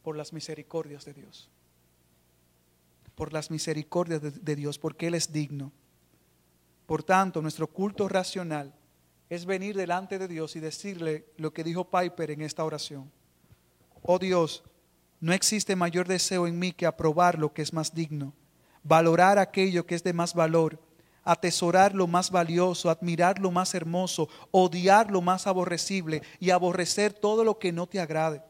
Por 0.03 0.15
las 0.15 0.33
misericordias 0.33 1.05
de 1.05 1.13
Dios. 1.13 1.49
Por 3.15 3.33
las 3.33 3.51
misericordias 3.51 4.21
de, 4.21 4.55
Dios, 4.55 4.77
porque 4.79 5.07
Él 5.07 5.13
es 5.13 5.31
digno. 5.31 5.71
Por 6.85 7.03
tanto, 7.03 7.41
nuestro 7.41 7.67
culto 7.67 8.07
racional 8.07 8.73
es 9.29 9.45
venir 9.45 9.75
delante 9.75 10.19
de 10.19 10.27
Dios 10.27 10.55
y 10.55 10.59
decirle 10.59 11.25
lo 11.37 11.53
que 11.53 11.63
dijo 11.63 11.89
Piper 11.89 12.31
en 12.31 12.41
esta 12.41 12.63
oración. 12.63 13.11
Oh 14.03 14.19
Dios, 14.19 14.63
no 15.19 15.33
existe 15.33 15.75
mayor 15.75 16.07
deseo 16.07 16.45
en 16.45 16.59
mí 16.59 16.73
que 16.73 16.85
aprobar 16.85 17.39
lo 17.39 17.53
que 17.53 17.61
es 17.61 17.73
más 17.73 17.95
digno, 17.95 18.33
valorar 18.83 19.39
aquello 19.39 19.85
que 19.85 19.95
es 19.95 20.03
de 20.03 20.13
más 20.13 20.33
valor, 20.35 20.79
atesorar 21.25 21.93
lo 21.93 22.07
más 22.07 22.31
valioso, 22.31 22.89
admirar 22.89 23.39
lo 23.39 23.51
más 23.51 23.75
hermoso, 23.75 24.29
odiar 24.51 25.11
lo 25.11 25.21
más 25.21 25.47
aborrecible 25.47 26.21
y 26.39 26.51
aborrecer 26.51 27.11
todo 27.11 27.43
lo 27.43 27.59
que 27.59 27.73
no 27.73 27.87
te 27.87 27.99
agrade. 27.99 28.41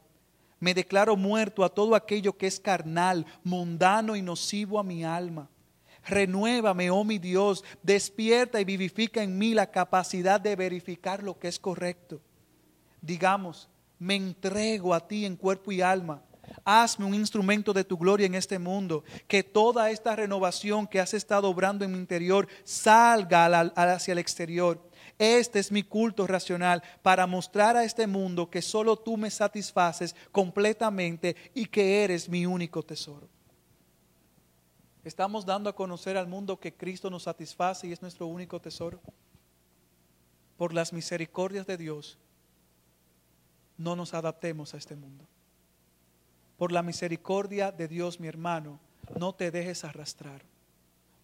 Me 0.60 0.76
declaro 0.76 1.16
muerto 1.16 1.64
a 1.64 1.70
todo 1.70 1.96
aquello 1.96 2.38
que 2.38 2.46
es 2.46 2.60
carnal, 2.60 3.26
mundano 3.44 4.16
y 4.16 4.22
nocivo 4.22 4.78
a 4.78 4.84
mi 4.84 5.04
alma 5.04 5.50
Renuévame, 6.06 6.92
oh 6.92 7.04
mi 7.04 7.18
Dios, 7.18 7.64
despierta 7.82 8.62
y 8.62 8.66
vivifica 8.66 9.24
en 9.24 9.38
mí 9.38 9.54
la 9.54 9.72
capacidad 9.72 10.40
de 10.40 10.56
verificar 10.56 11.24
lo 11.24 11.40
que 11.40 11.48
es 11.48 11.60
correcto. 11.60 12.22
Digamos, 13.02 13.68
me 13.98 14.16
entrego 14.16 14.94
a 14.94 15.08
ti 15.08 15.26
en 15.26 15.36
cuerpo 15.36 15.72
y 15.72 15.82
alma. 15.82 16.22
Hazme 16.64 17.06
un 17.06 17.14
instrumento 17.14 17.74
de 17.74 17.84
tu 17.84 17.98
gloria 17.98 18.26
en 18.26 18.36
este 18.36 18.60
mundo. 18.60 19.04
Que 19.28 19.44
toda 19.44 19.92
esta 19.92 20.16
renovación 20.16 20.88
que 20.88 21.00
has 21.00 21.14
estado 21.14 21.50
obrando 21.50 21.86
en 21.86 21.92
mi 21.92 21.98
interior 21.98 22.48
salga 22.64 23.46
hacia 23.76 24.12
el 24.12 24.20
exterior. 24.20 24.82
Este 25.18 25.60
es 25.60 25.72
mi 25.72 25.84
culto 25.84 26.28
racional 26.28 26.84
para 27.02 27.26
mostrar 27.26 27.78
a 27.78 27.84
este 27.84 28.06
mundo 28.06 28.50
que 28.50 28.62
solo 28.62 28.98
tú 28.98 29.16
me 29.16 29.30
satisfaces 29.30 30.16
completamente 30.32 31.36
y 31.54 31.66
que 31.66 32.04
eres 32.04 32.28
mi 32.28 32.46
único 32.46 32.84
tesoro. 32.84 33.30
Estamos 35.06 35.46
dando 35.46 35.70
a 35.70 35.76
conocer 35.76 36.18
al 36.18 36.28
mundo 36.28 36.60
que 36.60 36.74
Cristo 36.74 37.10
nos 37.10 37.24
satisface 37.24 37.88
y 37.88 37.92
es 37.94 38.02
nuestro 38.02 38.28
único 38.28 38.60
tesoro. 38.60 39.00
Por 40.58 40.74
las 40.74 40.92
misericordias 40.92 41.68
de 41.68 41.78
Dios, 41.78 42.18
no 43.78 43.96
nos 43.96 44.14
adaptemos 44.14 44.74
a 44.74 44.78
este 44.78 44.96
mundo. 44.96 45.26
Por 46.58 46.72
la 46.72 46.84
misericordia 46.84 47.72
de 47.72 47.88
Dios, 47.88 48.20
mi 48.20 48.28
hermano, 48.28 48.80
no 49.20 49.34
te 49.34 49.52
dejes 49.52 49.84
arrastrar. 49.84 50.42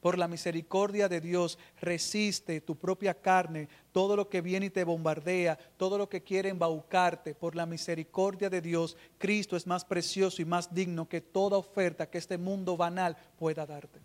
Por 0.02 0.18
la 0.18 0.28
misericordia 0.28 1.08
de 1.08 1.22
Dios, 1.22 1.60
resiste 1.80 2.60
tu 2.60 2.76
propia 2.76 3.14
carne, 3.14 3.70
todo 3.92 4.16
lo 4.16 4.30
que 4.30 4.42
viene 4.42 4.66
y 4.66 4.70
te 4.72 4.84
bombardea, 4.84 5.58
todo 5.78 5.98
lo 5.98 6.10
que 6.10 6.24
quiere 6.24 6.50
embaucarte. 6.50 7.36
Por 7.36 7.56
la 7.56 7.68
misericordia 7.68 8.50
de 8.50 8.62
Dios, 8.62 8.98
Cristo 9.20 9.56
es 9.56 9.68
más 9.68 9.86
precioso 9.86 10.42
y 10.42 10.46
más 10.46 10.74
digno 10.74 11.08
que 11.08 11.22
toda 11.22 11.58
oferta 11.58 12.10
que 12.10 12.18
este 12.18 12.40
mundo 12.40 12.76
banal 12.76 13.16
pueda 13.38 13.68
darte. 13.68 14.00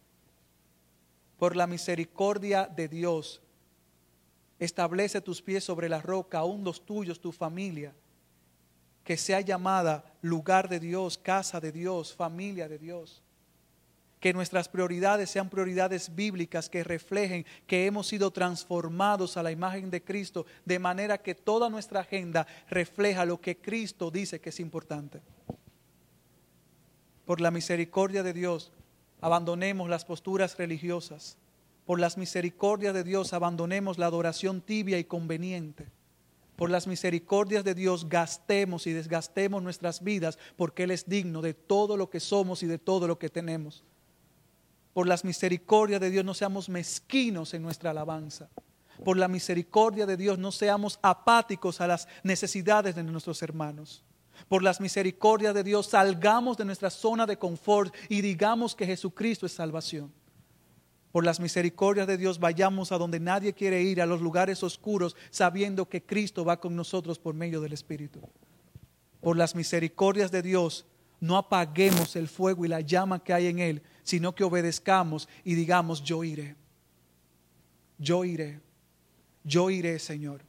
Por 1.38 1.56
la 1.56 1.66
misericordia 1.66 2.66
de 2.66 2.88
Dios, 2.88 3.40
establece 4.58 5.22
tus 5.22 5.40
pies 5.40 5.64
sobre 5.64 5.88
la 5.88 6.02
roca, 6.02 6.40
aún 6.40 6.62
los 6.62 6.84
tuyos, 6.84 7.20
tu 7.20 7.32
familia, 7.32 7.94
que 9.06 9.16
sea 9.16 9.40
llamada 9.40 10.04
lugar 10.20 10.68
de 10.68 10.80
Dios, 10.80 11.16
casa 11.16 11.60
de 11.60 11.72
Dios, 11.72 12.12
familia 12.12 12.68
de 12.68 12.78
Dios 12.78 13.22
que 14.20 14.32
nuestras 14.32 14.68
prioridades 14.68 15.30
sean 15.30 15.48
prioridades 15.48 16.14
bíblicas 16.14 16.68
que 16.68 16.82
reflejen 16.82 17.46
que 17.66 17.86
hemos 17.86 18.08
sido 18.08 18.30
transformados 18.32 19.36
a 19.36 19.42
la 19.44 19.52
imagen 19.52 19.90
de 19.90 20.02
Cristo, 20.02 20.46
de 20.64 20.78
manera 20.78 21.18
que 21.18 21.34
toda 21.34 21.68
nuestra 21.68 22.00
agenda 22.00 22.46
refleja 22.68 23.24
lo 23.24 23.40
que 23.40 23.58
Cristo 23.58 24.10
dice 24.10 24.40
que 24.40 24.48
es 24.48 24.58
importante. 24.58 25.20
Por 27.24 27.40
la 27.40 27.52
misericordia 27.52 28.22
de 28.22 28.32
Dios, 28.32 28.72
abandonemos 29.20 29.88
las 29.88 30.04
posturas 30.04 30.56
religiosas. 30.56 31.36
Por 31.84 32.00
las 32.00 32.16
misericordias 32.16 32.94
de 32.94 33.04
Dios, 33.04 33.32
abandonemos 33.32 33.98
la 33.98 34.06
adoración 34.06 34.60
tibia 34.60 34.98
y 34.98 35.04
conveniente. 35.04 35.86
Por 36.56 36.70
las 36.70 36.86
misericordias 36.86 37.64
de 37.64 37.74
Dios, 37.74 38.08
gastemos 38.08 38.86
y 38.86 38.92
desgastemos 38.92 39.62
nuestras 39.62 40.02
vidas, 40.02 40.38
porque 40.56 40.84
Él 40.84 40.90
es 40.90 41.08
digno 41.08 41.42
de 41.42 41.54
todo 41.54 41.96
lo 41.96 42.10
que 42.10 42.20
somos 42.20 42.62
y 42.62 42.66
de 42.66 42.78
todo 42.78 43.06
lo 43.06 43.18
que 43.18 43.28
tenemos 43.28 43.84
por 44.96 45.06
las 45.06 45.26
misericordias 45.26 46.00
de 46.00 46.08
Dios 46.08 46.24
no 46.24 46.32
seamos 46.32 46.70
mezquinos 46.70 47.52
en 47.52 47.60
nuestra 47.60 47.90
alabanza. 47.90 48.48
Por 49.04 49.18
la 49.18 49.28
misericordia 49.28 50.06
de 50.06 50.16
Dios 50.16 50.38
no 50.38 50.50
seamos 50.50 50.98
apáticos 51.02 51.82
a 51.82 51.86
las 51.86 52.08
necesidades 52.22 52.94
de 52.94 53.02
nuestros 53.02 53.42
hermanos. 53.42 54.02
Por 54.48 54.62
las 54.62 54.80
misericordias 54.80 55.52
de 55.52 55.64
Dios 55.64 55.88
salgamos 55.88 56.56
de 56.56 56.64
nuestra 56.64 56.88
zona 56.88 57.26
de 57.26 57.36
confort 57.36 57.94
y 58.08 58.22
digamos 58.22 58.74
que 58.74 58.86
Jesucristo 58.86 59.44
es 59.44 59.52
salvación. 59.52 60.10
Por 61.16 61.24
las 61.24 61.40
misericordias 61.40 62.06
de 62.06 62.18
Dios 62.18 62.38
vayamos 62.38 62.92
a 62.92 62.98
donde 62.98 63.20
nadie 63.20 63.54
quiere 63.54 63.82
ir, 63.82 64.02
a 64.02 64.04
los 64.04 64.20
lugares 64.20 64.62
oscuros, 64.62 65.16
sabiendo 65.30 65.88
que 65.88 66.02
Cristo 66.02 66.44
va 66.44 66.60
con 66.60 66.76
nosotros 66.76 67.18
por 67.18 67.32
medio 67.32 67.62
del 67.62 67.72
Espíritu. 67.72 68.20
Por 69.22 69.38
las 69.38 69.54
misericordias 69.54 70.30
de 70.30 70.42
Dios 70.42 70.84
no 71.18 71.38
apaguemos 71.38 72.16
el 72.16 72.28
fuego 72.28 72.66
y 72.66 72.68
la 72.68 72.82
llama 72.82 73.24
que 73.24 73.32
hay 73.32 73.46
en 73.46 73.60
Él, 73.60 73.82
sino 74.02 74.34
que 74.34 74.44
obedezcamos 74.44 75.26
y 75.42 75.54
digamos, 75.54 76.04
yo 76.04 76.22
iré, 76.22 76.54
yo 77.96 78.26
iré, 78.26 78.60
yo 79.42 79.70
iré, 79.70 79.98
Señor. 79.98 80.42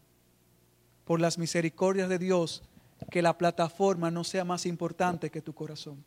Por 1.06 1.22
las 1.22 1.38
misericordias 1.38 2.10
de 2.10 2.20
Dios, 2.20 2.62
que 3.10 3.22
la 3.22 3.38
plataforma 3.38 4.12
no 4.12 4.26
sea 4.26 4.44
más 4.44 4.66
importante 4.66 5.32
que 5.32 5.42
tu 5.42 5.54
corazón. 5.54 6.04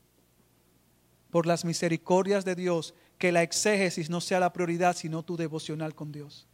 Por 1.31 1.47
las 1.47 1.65
misericordias 1.65 2.45
de 2.45 2.55
Dios, 2.55 2.95
que 3.19 3.33
la 3.33 3.43
exégesis 3.43 4.11
no 4.11 4.21
sea 4.21 4.41
la 4.41 4.53
prioridad, 4.53 4.97
sino 4.97 5.23
tu 5.23 5.37
devocional 5.37 5.95
con 5.95 6.13
Dios. 6.13 6.47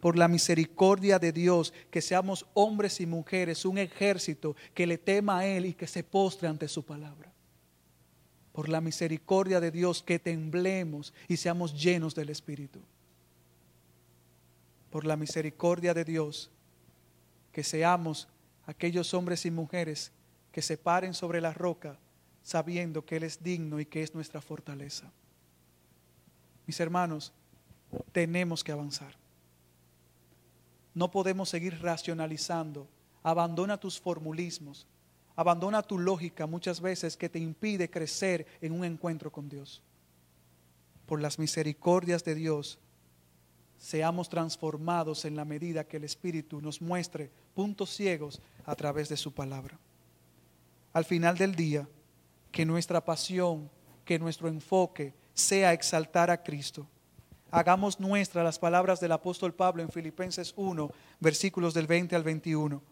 Por 0.00 0.16
la 0.16 0.28
misericordia 0.28 1.18
de 1.18 1.32
Dios, 1.32 1.74
que 1.90 2.00
seamos 2.00 2.46
hombres 2.54 3.00
y 3.00 3.06
mujeres, 3.06 3.64
un 3.64 3.78
ejército 3.78 4.54
que 4.74 4.86
le 4.86 4.96
tema 4.96 5.40
a 5.40 5.46
Él 5.46 5.66
y 5.66 5.74
que 5.74 5.86
se 5.86 6.04
postre 6.04 6.48
ante 6.48 6.68
su 6.68 6.84
palabra 6.84 7.32
por 8.58 8.68
la 8.68 8.80
misericordia 8.80 9.60
de 9.60 9.70
Dios, 9.70 10.02
que 10.02 10.18
temblemos 10.18 11.14
y 11.28 11.36
seamos 11.36 11.80
llenos 11.80 12.16
del 12.16 12.28
Espíritu. 12.28 12.80
Por 14.90 15.04
la 15.06 15.16
misericordia 15.16 15.94
de 15.94 16.04
Dios, 16.04 16.50
que 17.52 17.62
seamos 17.62 18.26
aquellos 18.66 19.14
hombres 19.14 19.46
y 19.46 19.52
mujeres 19.52 20.10
que 20.50 20.60
se 20.60 20.76
paren 20.76 21.14
sobre 21.14 21.40
la 21.40 21.54
roca 21.54 22.00
sabiendo 22.48 23.04
que 23.04 23.16
Él 23.16 23.24
es 23.24 23.42
digno 23.42 23.78
y 23.78 23.84
que 23.84 24.02
es 24.02 24.14
nuestra 24.14 24.40
fortaleza. 24.40 25.12
Mis 26.66 26.80
hermanos, 26.80 27.30
tenemos 28.10 28.64
que 28.64 28.72
avanzar. 28.72 29.14
No 30.94 31.10
podemos 31.10 31.50
seguir 31.50 31.78
racionalizando. 31.82 32.88
Abandona 33.22 33.76
tus 33.76 34.00
formulismos. 34.00 34.86
Abandona 35.36 35.82
tu 35.82 35.98
lógica 35.98 36.46
muchas 36.46 36.80
veces 36.80 37.18
que 37.18 37.28
te 37.28 37.38
impide 37.38 37.90
crecer 37.90 38.46
en 38.62 38.72
un 38.72 38.82
encuentro 38.82 39.30
con 39.30 39.50
Dios. 39.50 39.82
Por 41.04 41.20
las 41.20 41.38
misericordias 41.38 42.24
de 42.24 42.34
Dios, 42.34 42.78
seamos 43.76 44.30
transformados 44.30 45.26
en 45.26 45.36
la 45.36 45.44
medida 45.44 45.84
que 45.84 45.98
el 45.98 46.04
Espíritu 46.04 46.62
nos 46.62 46.80
muestre 46.80 47.30
puntos 47.52 47.90
ciegos 47.90 48.40
a 48.64 48.74
través 48.74 49.10
de 49.10 49.18
su 49.18 49.34
palabra. 49.34 49.78
Al 50.94 51.04
final 51.04 51.36
del 51.36 51.54
día, 51.54 51.86
que 52.50 52.64
nuestra 52.64 53.04
pasión, 53.04 53.70
que 54.04 54.18
nuestro 54.18 54.48
enfoque 54.48 55.14
sea 55.34 55.72
exaltar 55.72 56.30
a 56.30 56.42
Cristo. 56.42 56.86
Hagamos 57.50 57.98
nuestras 57.98 58.44
las 58.44 58.58
palabras 58.58 59.00
del 59.00 59.12
apóstol 59.12 59.54
Pablo 59.54 59.82
en 59.82 59.90
Filipenses 59.90 60.52
1, 60.56 60.90
versículos 61.20 61.74
del 61.74 61.86
20 61.86 62.16
al 62.16 62.22
21 62.22 62.82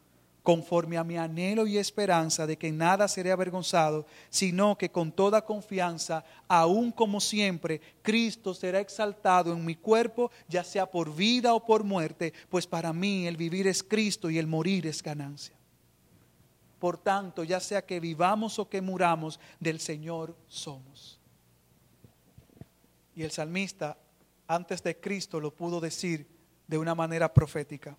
conforme 0.46 0.96
a 0.96 1.02
mi 1.02 1.16
anhelo 1.16 1.66
y 1.66 1.76
esperanza 1.76 2.46
de 2.46 2.56
que 2.56 2.70
nada 2.70 3.08
seré 3.08 3.32
avergonzado, 3.32 4.06
sino 4.30 4.78
que 4.78 4.92
con 4.92 5.10
toda 5.10 5.44
confianza, 5.44 6.24
aún 6.46 6.92
como 6.92 7.20
siempre, 7.20 7.80
Cristo 8.00 8.54
será 8.54 8.78
exaltado 8.78 9.52
en 9.52 9.64
mi 9.64 9.74
cuerpo, 9.74 10.30
ya 10.48 10.62
sea 10.62 10.86
por 10.86 11.12
vida 11.12 11.52
o 11.52 11.66
por 11.66 11.82
muerte, 11.82 12.32
pues 12.48 12.64
para 12.64 12.92
mí 12.92 13.26
el 13.26 13.36
vivir 13.36 13.66
es 13.66 13.82
Cristo 13.82 14.30
y 14.30 14.38
el 14.38 14.46
morir 14.46 14.86
es 14.86 15.02
ganancia. 15.02 15.56
Por 16.78 16.98
tanto, 16.98 17.44
ya 17.44 17.60
sea 17.60 17.84
que 17.84 18.00
vivamos 18.00 18.58
o 18.58 18.68
que 18.68 18.80
muramos, 18.80 19.40
del 19.60 19.80
Señor 19.80 20.36
somos. 20.46 21.18
Y 23.14 23.22
el 23.22 23.30
salmista, 23.30 23.96
antes 24.46 24.82
de 24.82 25.00
Cristo, 25.00 25.40
lo 25.40 25.54
pudo 25.54 25.80
decir 25.80 26.26
de 26.66 26.78
una 26.78 26.94
manera 26.94 27.32
profética 27.32 27.96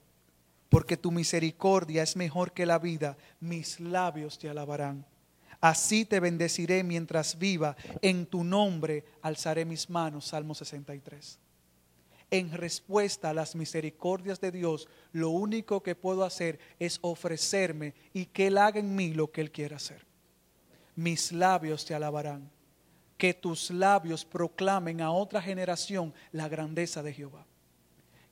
porque 0.69 0.97
tu 0.97 1.11
misericordia 1.11 2.03
es 2.03 2.15
mejor 2.15 2.51
que 2.51 2.65
la 2.65 2.79
vida, 2.79 3.17
mis 3.39 3.79
labios 3.79 4.37
te 4.37 4.49
alabarán. 4.49 5.05
Así 5.59 6.05
te 6.05 6.19
bendeciré 6.19 6.83
mientras 6.83 7.37
viva, 7.39 7.75
en 8.01 8.25
tu 8.25 8.43
nombre 8.43 9.05
alzaré 9.21 9.65
mis 9.65 9.89
manos. 9.89 10.25
Salmo 10.25 10.53
63. 10.53 11.39
En 12.29 12.51
respuesta 12.51 13.29
a 13.29 13.33
las 13.33 13.55
misericordias 13.55 14.41
de 14.41 14.51
Dios, 14.51 14.87
lo 15.13 15.29
único 15.29 15.81
que 15.81 15.95
puedo 15.95 16.23
hacer 16.23 16.59
es 16.77 16.99
ofrecerme 17.01 17.93
y 18.13 18.25
que 18.25 18.47
Él 18.47 18.57
haga 18.57 18.79
en 18.79 18.95
mí 18.95 19.13
lo 19.13 19.31
que 19.31 19.41
Él 19.41 19.51
quiera 19.51 19.77
hacer. 19.77 20.05
Mis 20.95 21.31
labios 21.31 21.85
te 21.85 21.93
alabarán. 21.93 22.51
Que 23.17 23.33
tus 23.33 23.71
labios 23.71 24.25
proclamen 24.25 25.01
a 25.01 25.11
otra 25.11 25.41
generación 25.41 26.13
la 26.31 26.47
grandeza 26.47 27.01
de 27.01 27.13
Jehová 27.13 27.47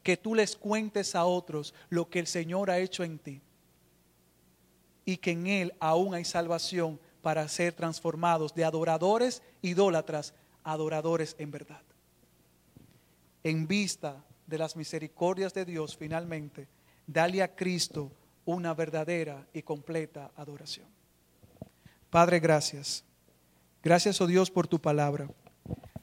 que 0.05 0.17
tú 0.17 0.35
les 0.35 0.55
cuentes 0.55 1.15
a 1.15 1.25
otros 1.25 1.73
lo 1.89 2.11
que 2.11 2.19
el 2.19 2.27
Señor 2.27 2.69
ha 2.69 2.77
hecho 2.77 3.03
en 3.03 3.17
ti 3.17 3.41
y 5.03 5.17
que 5.17 5.31
en 5.31 5.47
Él 5.47 5.73
aún 5.79 6.13
hay 6.13 6.23
salvación 6.23 6.99
para 7.23 7.47
ser 7.47 7.73
transformados 7.73 8.53
de 8.53 8.65
adoradores 8.65 9.41
idólatras 9.63 10.35
adoradores 10.63 11.35
en 11.39 11.49
verdad. 11.49 11.81
En 13.45 13.67
vista 13.67 14.25
de 14.47 14.57
las 14.57 14.75
misericordias 14.75 15.53
de 15.53 15.65
Dios, 15.65 15.95
finalmente, 15.95 16.67
dale 17.05 17.43
a 17.43 17.55
Cristo 17.55 18.11
una 18.43 18.73
verdadera 18.73 19.45
y 19.53 19.61
completa 19.61 20.31
adoración. 20.35 20.87
Padre, 22.09 22.39
gracias. 22.39 23.03
Gracias, 23.83 24.19
oh 24.19 24.25
Dios, 24.25 24.49
por 24.49 24.67
tu 24.67 24.81
palabra. 24.81 25.29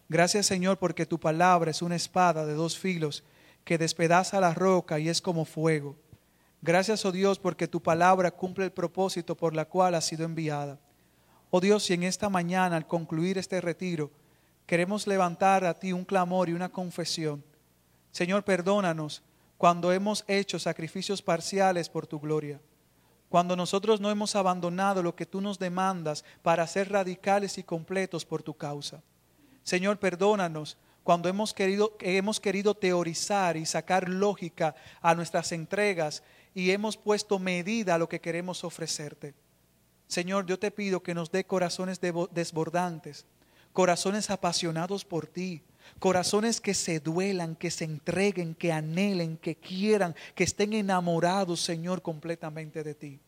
Gracias, 0.08 0.46
Señor, 0.46 0.78
porque 0.78 1.04
tu 1.04 1.18
palabra 1.18 1.72
es 1.72 1.82
una 1.82 1.96
espada 1.96 2.46
de 2.46 2.54
dos 2.54 2.78
filos 2.78 3.24
que 3.64 3.76
despedaza 3.76 4.38
la 4.38 4.54
roca 4.54 5.00
y 5.00 5.08
es 5.08 5.20
como 5.20 5.44
fuego. 5.44 5.96
Gracias, 6.60 7.04
oh 7.04 7.10
Dios, 7.10 7.40
porque 7.40 7.66
tu 7.66 7.82
palabra 7.82 8.30
cumple 8.30 8.66
el 8.66 8.72
propósito 8.72 9.36
por 9.36 9.52
la 9.52 9.64
cual 9.64 9.96
ha 9.96 10.00
sido 10.00 10.24
enviada. 10.24 10.78
Oh 11.50 11.60
Dios, 11.60 11.82
si 11.82 11.94
en 11.94 12.04
esta 12.04 12.28
mañana, 12.28 12.76
al 12.76 12.86
concluir 12.86 13.36
este 13.36 13.60
retiro, 13.60 14.12
queremos 14.66 15.06
levantar 15.06 15.64
a 15.64 15.74
ti 15.74 15.92
un 15.92 16.04
clamor 16.04 16.48
y 16.48 16.52
una 16.52 16.70
confesión. 16.70 17.44
Señor, 18.10 18.44
perdónanos 18.44 19.22
cuando 19.58 19.92
hemos 19.92 20.24
hecho 20.26 20.58
sacrificios 20.58 21.22
parciales 21.22 21.88
por 21.88 22.06
tu 22.06 22.18
gloria. 22.20 22.60
Cuando 23.28 23.56
nosotros 23.56 24.00
no 24.00 24.10
hemos 24.10 24.36
abandonado 24.36 25.02
lo 25.02 25.16
que 25.16 25.24
tú 25.24 25.40
nos 25.40 25.58
demandas 25.58 26.24
para 26.42 26.66
ser 26.66 26.90
radicales 26.90 27.56
y 27.56 27.62
completos 27.62 28.24
por 28.26 28.42
tu 28.42 28.54
causa. 28.54 29.02
Señor, 29.62 29.98
perdónanos 29.98 30.76
cuando 31.02 31.28
hemos 31.28 31.54
querido, 31.54 31.96
hemos 32.00 32.40
querido 32.40 32.74
teorizar 32.74 33.56
y 33.56 33.64
sacar 33.64 34.08
lógica 34.08 34.74
a 35.00 35.14
nuestras 35.14 35.52
entregas 35.52 36.22
y 36.54 36.70
hemos 36.70 36.96
puesto 36.96 37.38
medida 37.38 37.94
a 37.94 37.98
lo 37.98 38.08
que 38.08 38.20
queremos 38.20 38.64
ofrecerte. 38.64 39.34
Señor, 40.06 40.44
yo 40.44 40.58
te 40.58 40.70
pido 40.70 41.02
que 41.02 41.14
nos 41.14 41.30
dé 41.30 41.44
corazones 41.44 42.00
desbordantes, 42.00 43.24
corazones 43.72 44.30
apasionados 44.30 45.04
por 45.04 45.26
ti, 45.26 45.62
Corazones 45.98 46.60
que 46.60 46.74
se 46.74 47.00
duelan, 47.00 47.54
que 47.54 47.70
se 47.70 47.84
entreguen, 47.84 48.54
que 48.54 48.72
anhelen, 48.72 49.36
que 49.36 49.56
quieran, 49.56 50.14
que 50.34 50.44
estén 50.44 50.72
enamorados, 50.72 51.60
Señor, 51.60 52.02
completamente 52.02 52.82
de 52.82 52.94
ti. 52.94 53.20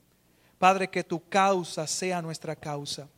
Padre, 0.59 0.89
que 0.89 1.05
tu 1.05 1.29
causa 1.29 1.87
sea 1.87 2.23
nuestra 2.23 2.57
causa. 2.57 3.09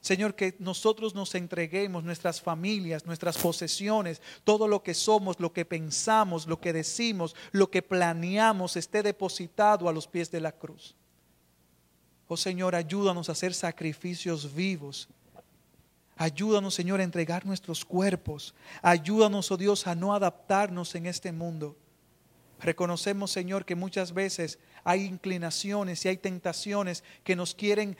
Señor, 0.00 0.34
que 0.34 0.54
nosotros 0.58 1.14
nos 1.14 1.34
entreguemos, 1.34 2.04
nuestras 2.04 2.40
familias, 2.40 3.06
nuestras 3.06 3.38
posesiones, 3.38 4.20
todo 4.42 4.68
lo 4.68 4.82
que 4.82 4.92
somos, 4.94 5.40
lo 5.40 5.52
que 5.52 5.64
pensamos, 5.64 6.46
lo 6.46 6.60
que 6.60 6.72
decimos, 6.72 7.34
lo 7.52 7.70
que 7.70 7.82
planeamos, 7.82 8.76
esté 8.76 9.02
depositado 9.02 9.88
a 9.88 9.92
los 9.92 10.06
pies 10.06 10.30
de 10.30 10.40
la 10.40 10.52
cruz. 10.52 10.94
Oh 12.26 12.36
Señor, 12.36 12.74
ayúdanos 12.74 13.28
a 13.28 13.32
hacer 13.32 13.54
sacrificios 13.54 14.54
vivos. 14.54 15.08
Ayúdanos, 16.16 16.74
Señor, 16.74 17.00
a 17.00 17.04
entregar 17.04 17.44
nuestros 17.44 17.84
cuerpos. 17.84 18.54
Ayúdanos, 18.82 19.50
oh 19.50 19.56
Dios, 19.56 19.86
a 19.86 19.94
no 19.94 20.14
adaptarnos 20.14 20.94
en 20.94 21.06
este 21.06 21.32
mundo. 21.32 21.76
Reconocemos, 22.60 23.30
Señor, 23.30 23.64
que 23.64 23.74
muchas 23.74 24.14
veces 24.14 24.58
hay 24.84 25.04
inclinaciones 25.04 26.04
y 26.04 26.08
hay 26.08 26.16
tentaciones 26.16 27.02
que 27.24 27.34
nos 27.36 27.54
quieren 27.54 27.96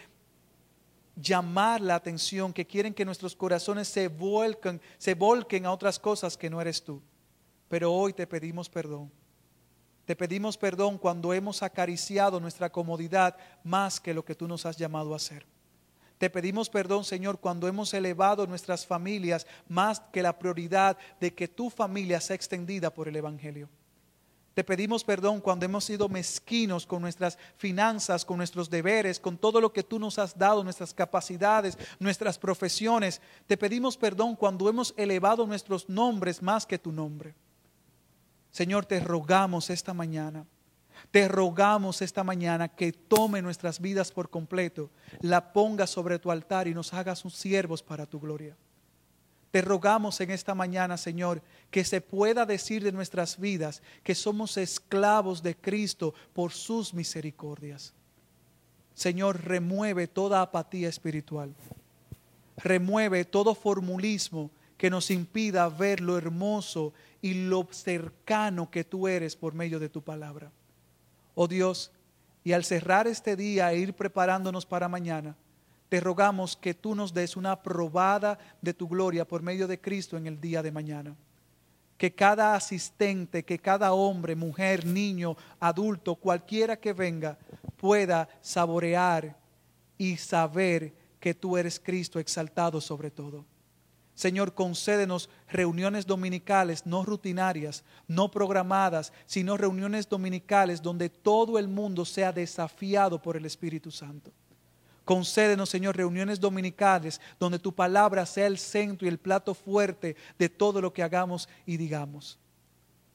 llamar 1.16 1.80
la 1.80 1.96
atención, 1.96 2.52
que 2.52 2.66
quieren 2.66 2.94
que 2.94 3.04
nuestros 3.04 3.36
corazones 3.36 3.88
se 3.88 4.08
vuelquen, 4.08 4.80
se 4.98 5.14
volquen 5.14 5.66
a 5.66 5.72
otras 5.72 5.98
cosas 5.98 6.36
que 6.36 6.50
no 6.50 6.60
eres 6.60 6.82
tú. 6.82 7.02
Pero 7.68 7.92
hoy 7.92 8.12
te 8.12 8.26
pedimos 8.26 8.68
perdón. 8.68 9.10
Te 10.04 10.14
pedimos 10.14 10.56
perdón 10.56 10.98
cuando 10.98 11.32
hemos 11.32 11.62
acariciado 11.62 12.38
nuestra 12.38 12.70
comodidad 12.70 13.36
más 13.64 14.00
que 14.00 14.14
lo 14.14 14.24
que 14.24 14.34
tú 14.34 14.46
nos 14.46 14.66
has 14.66 14.76
llamado 14.76 15.14
a 15.14 15.16
hacer. 15.16 15.46
Te 16.18 16.30
pedimos 16.30 16.70
perdón, 16.70 17.04
Señor, 17.04 17.40
cuando 17.40 17.66
hemos 17.68 17.92
elevado 17.92 18.46
nuestras 18.46 18.86
familias 18.86 19.46
más 19.68 20.00
que 20.12 20.22
la 20.22 20.38
prioridad 20.38 20.96
de 21.20 21.34
que 21.34 21.48
tu 21.48 21.70
familia 21.70 22.20
sea 22.20 22.36
extendida 22.36 22.92
por 22.92 23.08
el 23.08 23.16
Evangelio. 23.16 23.68
Te 24.54 24.62
pedimos 24.62 25.02
perdón 25.02 25.40
cuando 25.40 25.64
hemos 25.64 25.84
sido 25.84 26.08
mezquinos 26.08 26.86
con 26.86 27.02
nuestras 27.02 27.36
finanzas, 27.56 28.24
con 28.24 28.36
nuestros 28.36 28.70
deberes, 28.70 29.18
con 29.18 29.36
todo 29.36 29.60
lo 29.60 29.72
que 29.72 29.82
tú 29.82 29.98
nos 29.98 30.16
has 30.20 30.38
dado, 30.38 30.62
nuestras 30.62 30.94
capacidades, 30.94 31.76
nuestras 31.98 32.38
profesiones. 32.38 33.20
Te 33.48 33.56
pedimos 33.56 33.96
perdón 33.96 34.36
cuando 34.36 34.68
hemos 34.68 34.94
elevado 34.96 35.44
nuestros 35.44 35.88
nombres 35.88 36.40
más 36.40 36.64
que 36.64 36.78
tu 36.78 36.92
nombre. 36.92 37.34
Señor, 38.52 38.86
te 38.86 39.00
rogamos 39.00 39.68
esta 39.70 39.92
mañana, 39.92 40.46
te 41.10 41.28
rogamos 41.28 42.02
esta 42.02 42.24
mañana 42.24 42.68
que 42.68 42.92
tome 42.92 43.42
nuestras 43.42 43.80
vidas 43.80 44.10
por 44.10 44.30
completo, 44.30 44.90
la 45.20 45.52
ponga 45.52 45.86
sobre 45.86 46.18
tu 46.18 46.30
altar 46.30 46.68
y 46.68 46.74
nos 46.74 46.92
hagas 46.92 47.20
sus 47.20 47.34
siervos 47.34 47.82
para 47.82 48.06
tu 48.06 48.20
gloria. 48.20 48.56
Te 49.50 49.62
rogamos 49.62 50.20
en 50.20 50.32
esta 50.32 50.52
mañana, 50.54 50.96
Señor, 50.96 51.40
que 51.70 51.84
se 51.84 52.00
pueda 52.00 52.44
decir 52.44 52.82
de 52.82 52.90
nuestras 52.90 53.38
vidas 53.38 53.82
que 54.02 54.16
somos 54.16 54.56
esclavos 54.56 55.44
de 55.44 55.54
Cristo 55.54 56.12
por 56.32 56.50
sus 56.50 56.92
misericordias. 56.92 57.94
Señor, 58.94 59.44
remueve 59.44 60.08
toda 60.08 60.42
apatía 60.42 60.88
espiritual. 60.88 61.54
Remueve 62.56 63.24
todo 63.24 63.54
formulismo 63.54 64.50
que 64.76 64.90
nos 64.90 65.10
impida 65.10 65.68
ver 65.68 66.00
lo 66.00 66.18
hermoso 66.18 66.92
y 67.22 67.34
lo 67.34 67.68
cercano 67.70 68.70
que 68.72 68.82
tú 68.82 69.06
eres 69.06 69.36
por 69.36 69.54
medio 69.54 69.78
de 69.78 69.88
tu 69.88 70.02
palabra. 70.02 70.50
Oh 71.34 71.48
Dios, 71.48 71.90
y 72.44 72.52
al 72.52 72.64
cerrar 72.64 73.06
este 73.06 73.36
día 73.36 73.72
e 73.72 73.78
ir 73.78 73.94
preparándonos 73.94 74.66
para 74.66 74.88
mañana, 74.88 75.36
te 75.88 76.00
rogamos 76.00 76.56
que 76.56 76.74
tú 76.74 76.94
nos 76.94 77.14
des 77.14 77.36
una 77.36 77.62
probada 77.62 78.38
de 78.60 78.74
tu 78.74 78.88
gloria 78.88 79.26
por 79.26 79.42
medio 79.42 79.66
de 79.66 79.80
Cristo 79.80 80.16
en 80.16 80.26
el 80.26 80.40
día 80.40 80.62
de 80.62 80.72
mañana. 80.72 81.14
Que 81.96 82.14
cada 82.14 82.54
asistente, 82.54 83.44
que 83.44 83.58
cada 83.58 83.92
hombre, 83.92 84.34
mujer, 84.34 84.84
niño, 84.84 85.36
adulto, 85.60 86.16
cualquiera 86.16 86.76
que 86.78 86.92
venga, 86.92 87.38
pueda 87.76 88.28
saborear 88.40 89.36
y 89.96 90.16
saber 90.16 90.92
que 91.20 91.34
tú 91.34 91.56
eres 91.56 91.80
Cristo 91.80 92.18
exaltado 92.18 92.80
sobre 92.80 93.10
todo. 93.10 93.44
Señor, 94.14 94.54
concédenos 94.54 95.28
reuniones 95.48 96.06
dominicales 96.06 96.86
no 96.86 97.04
rutinarias, 97.04 97.82
no 98.06 98.30
programadas, 98.30 99.12
sino 99.26 99.56
reuniones 99.56 100.08
dominicales 100.08 100.80
donde 100.80 101.08
todo 101.08 101.58
el 101.58 101.66
mundo 101.66 102.04
sea 102.04 102.32
desafiado 102.32 103.20
por 103.20 103.36
el 103.36 103.44
Espíritu 103.44 103.90
Santo. 103.90 104.30
Concédenos, 105.04 105.68
Señor, 105.68 105.96
reuniones 105.96 106.40
dominicales 106.40 107.20
donde 107.38 107.58
tu 107.58 107.74
palabra 107.74 108.24
sea 108.24 108.46
el 108.46 108.56
centro 108.56 109.06
y 109.06 109.10
el 109.10 109.18
plato 109.18 109.52
fuerte 109.52 110.16
de 110.38 110.48
todo 110.48 110.80
lo 110.80 110.92
que 110.92 111.02
hagamos 111.02 111.48
y 111.66 111.76
digamos. 111.76 112.38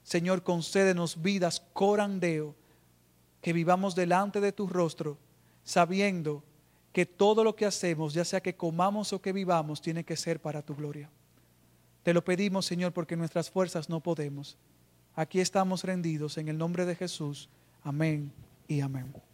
Señor, 0.04 0.44
concédenos 0.44 1.22
vidas 1.22 1.62
corandeo, 1.74 2.56
que 3.42 3.54
vivamos 3.54 3.96
delante 3.96 4.42
de 4.42 4.52
tu 4.52 4.68
rostro, 4.68 5.18
sabiendo 5.64 6.44
que 6.92 7.06
todo 7.06 7.44
lo 7.44 7.56
que 7.56 7.66
hacemos, 7.66 8.14
ya 8.14 8.26
sea 8.26 8.42
que 8.42 8.56
comamos 8.56 9.14
o 9.14 9.22
que 9.22 9.34
vivamos, 9.34 9.82
tiene 9.82 10.04
que 10.04 10.16
ser 10.16 10.40
para 10.42 10.62
tu 10.62 10.76
gloria. 10.76 11.10
Te 12.04 12.14
lo 12.14 12.24
pedimos, 12.24 12.66
Señor, 12.66 12.94
porque 12.94 13.16
nuestras 13.16 13.50
fuerzas 13.50 13.90
no 13.90 14.00
podemos. 14.00 14.58
Aquí 15.16 15.40
estamos 15.40 15.84
rendidos 15.84 16.38
en 16.38 16.48
el 16.48 16.58
nombre 16.58 16.86
de 16.86 16.96
Jesús. 16.96 17.50
Amén 17.84 18.32
y 18.68 18.82
amén. 18.82 19.29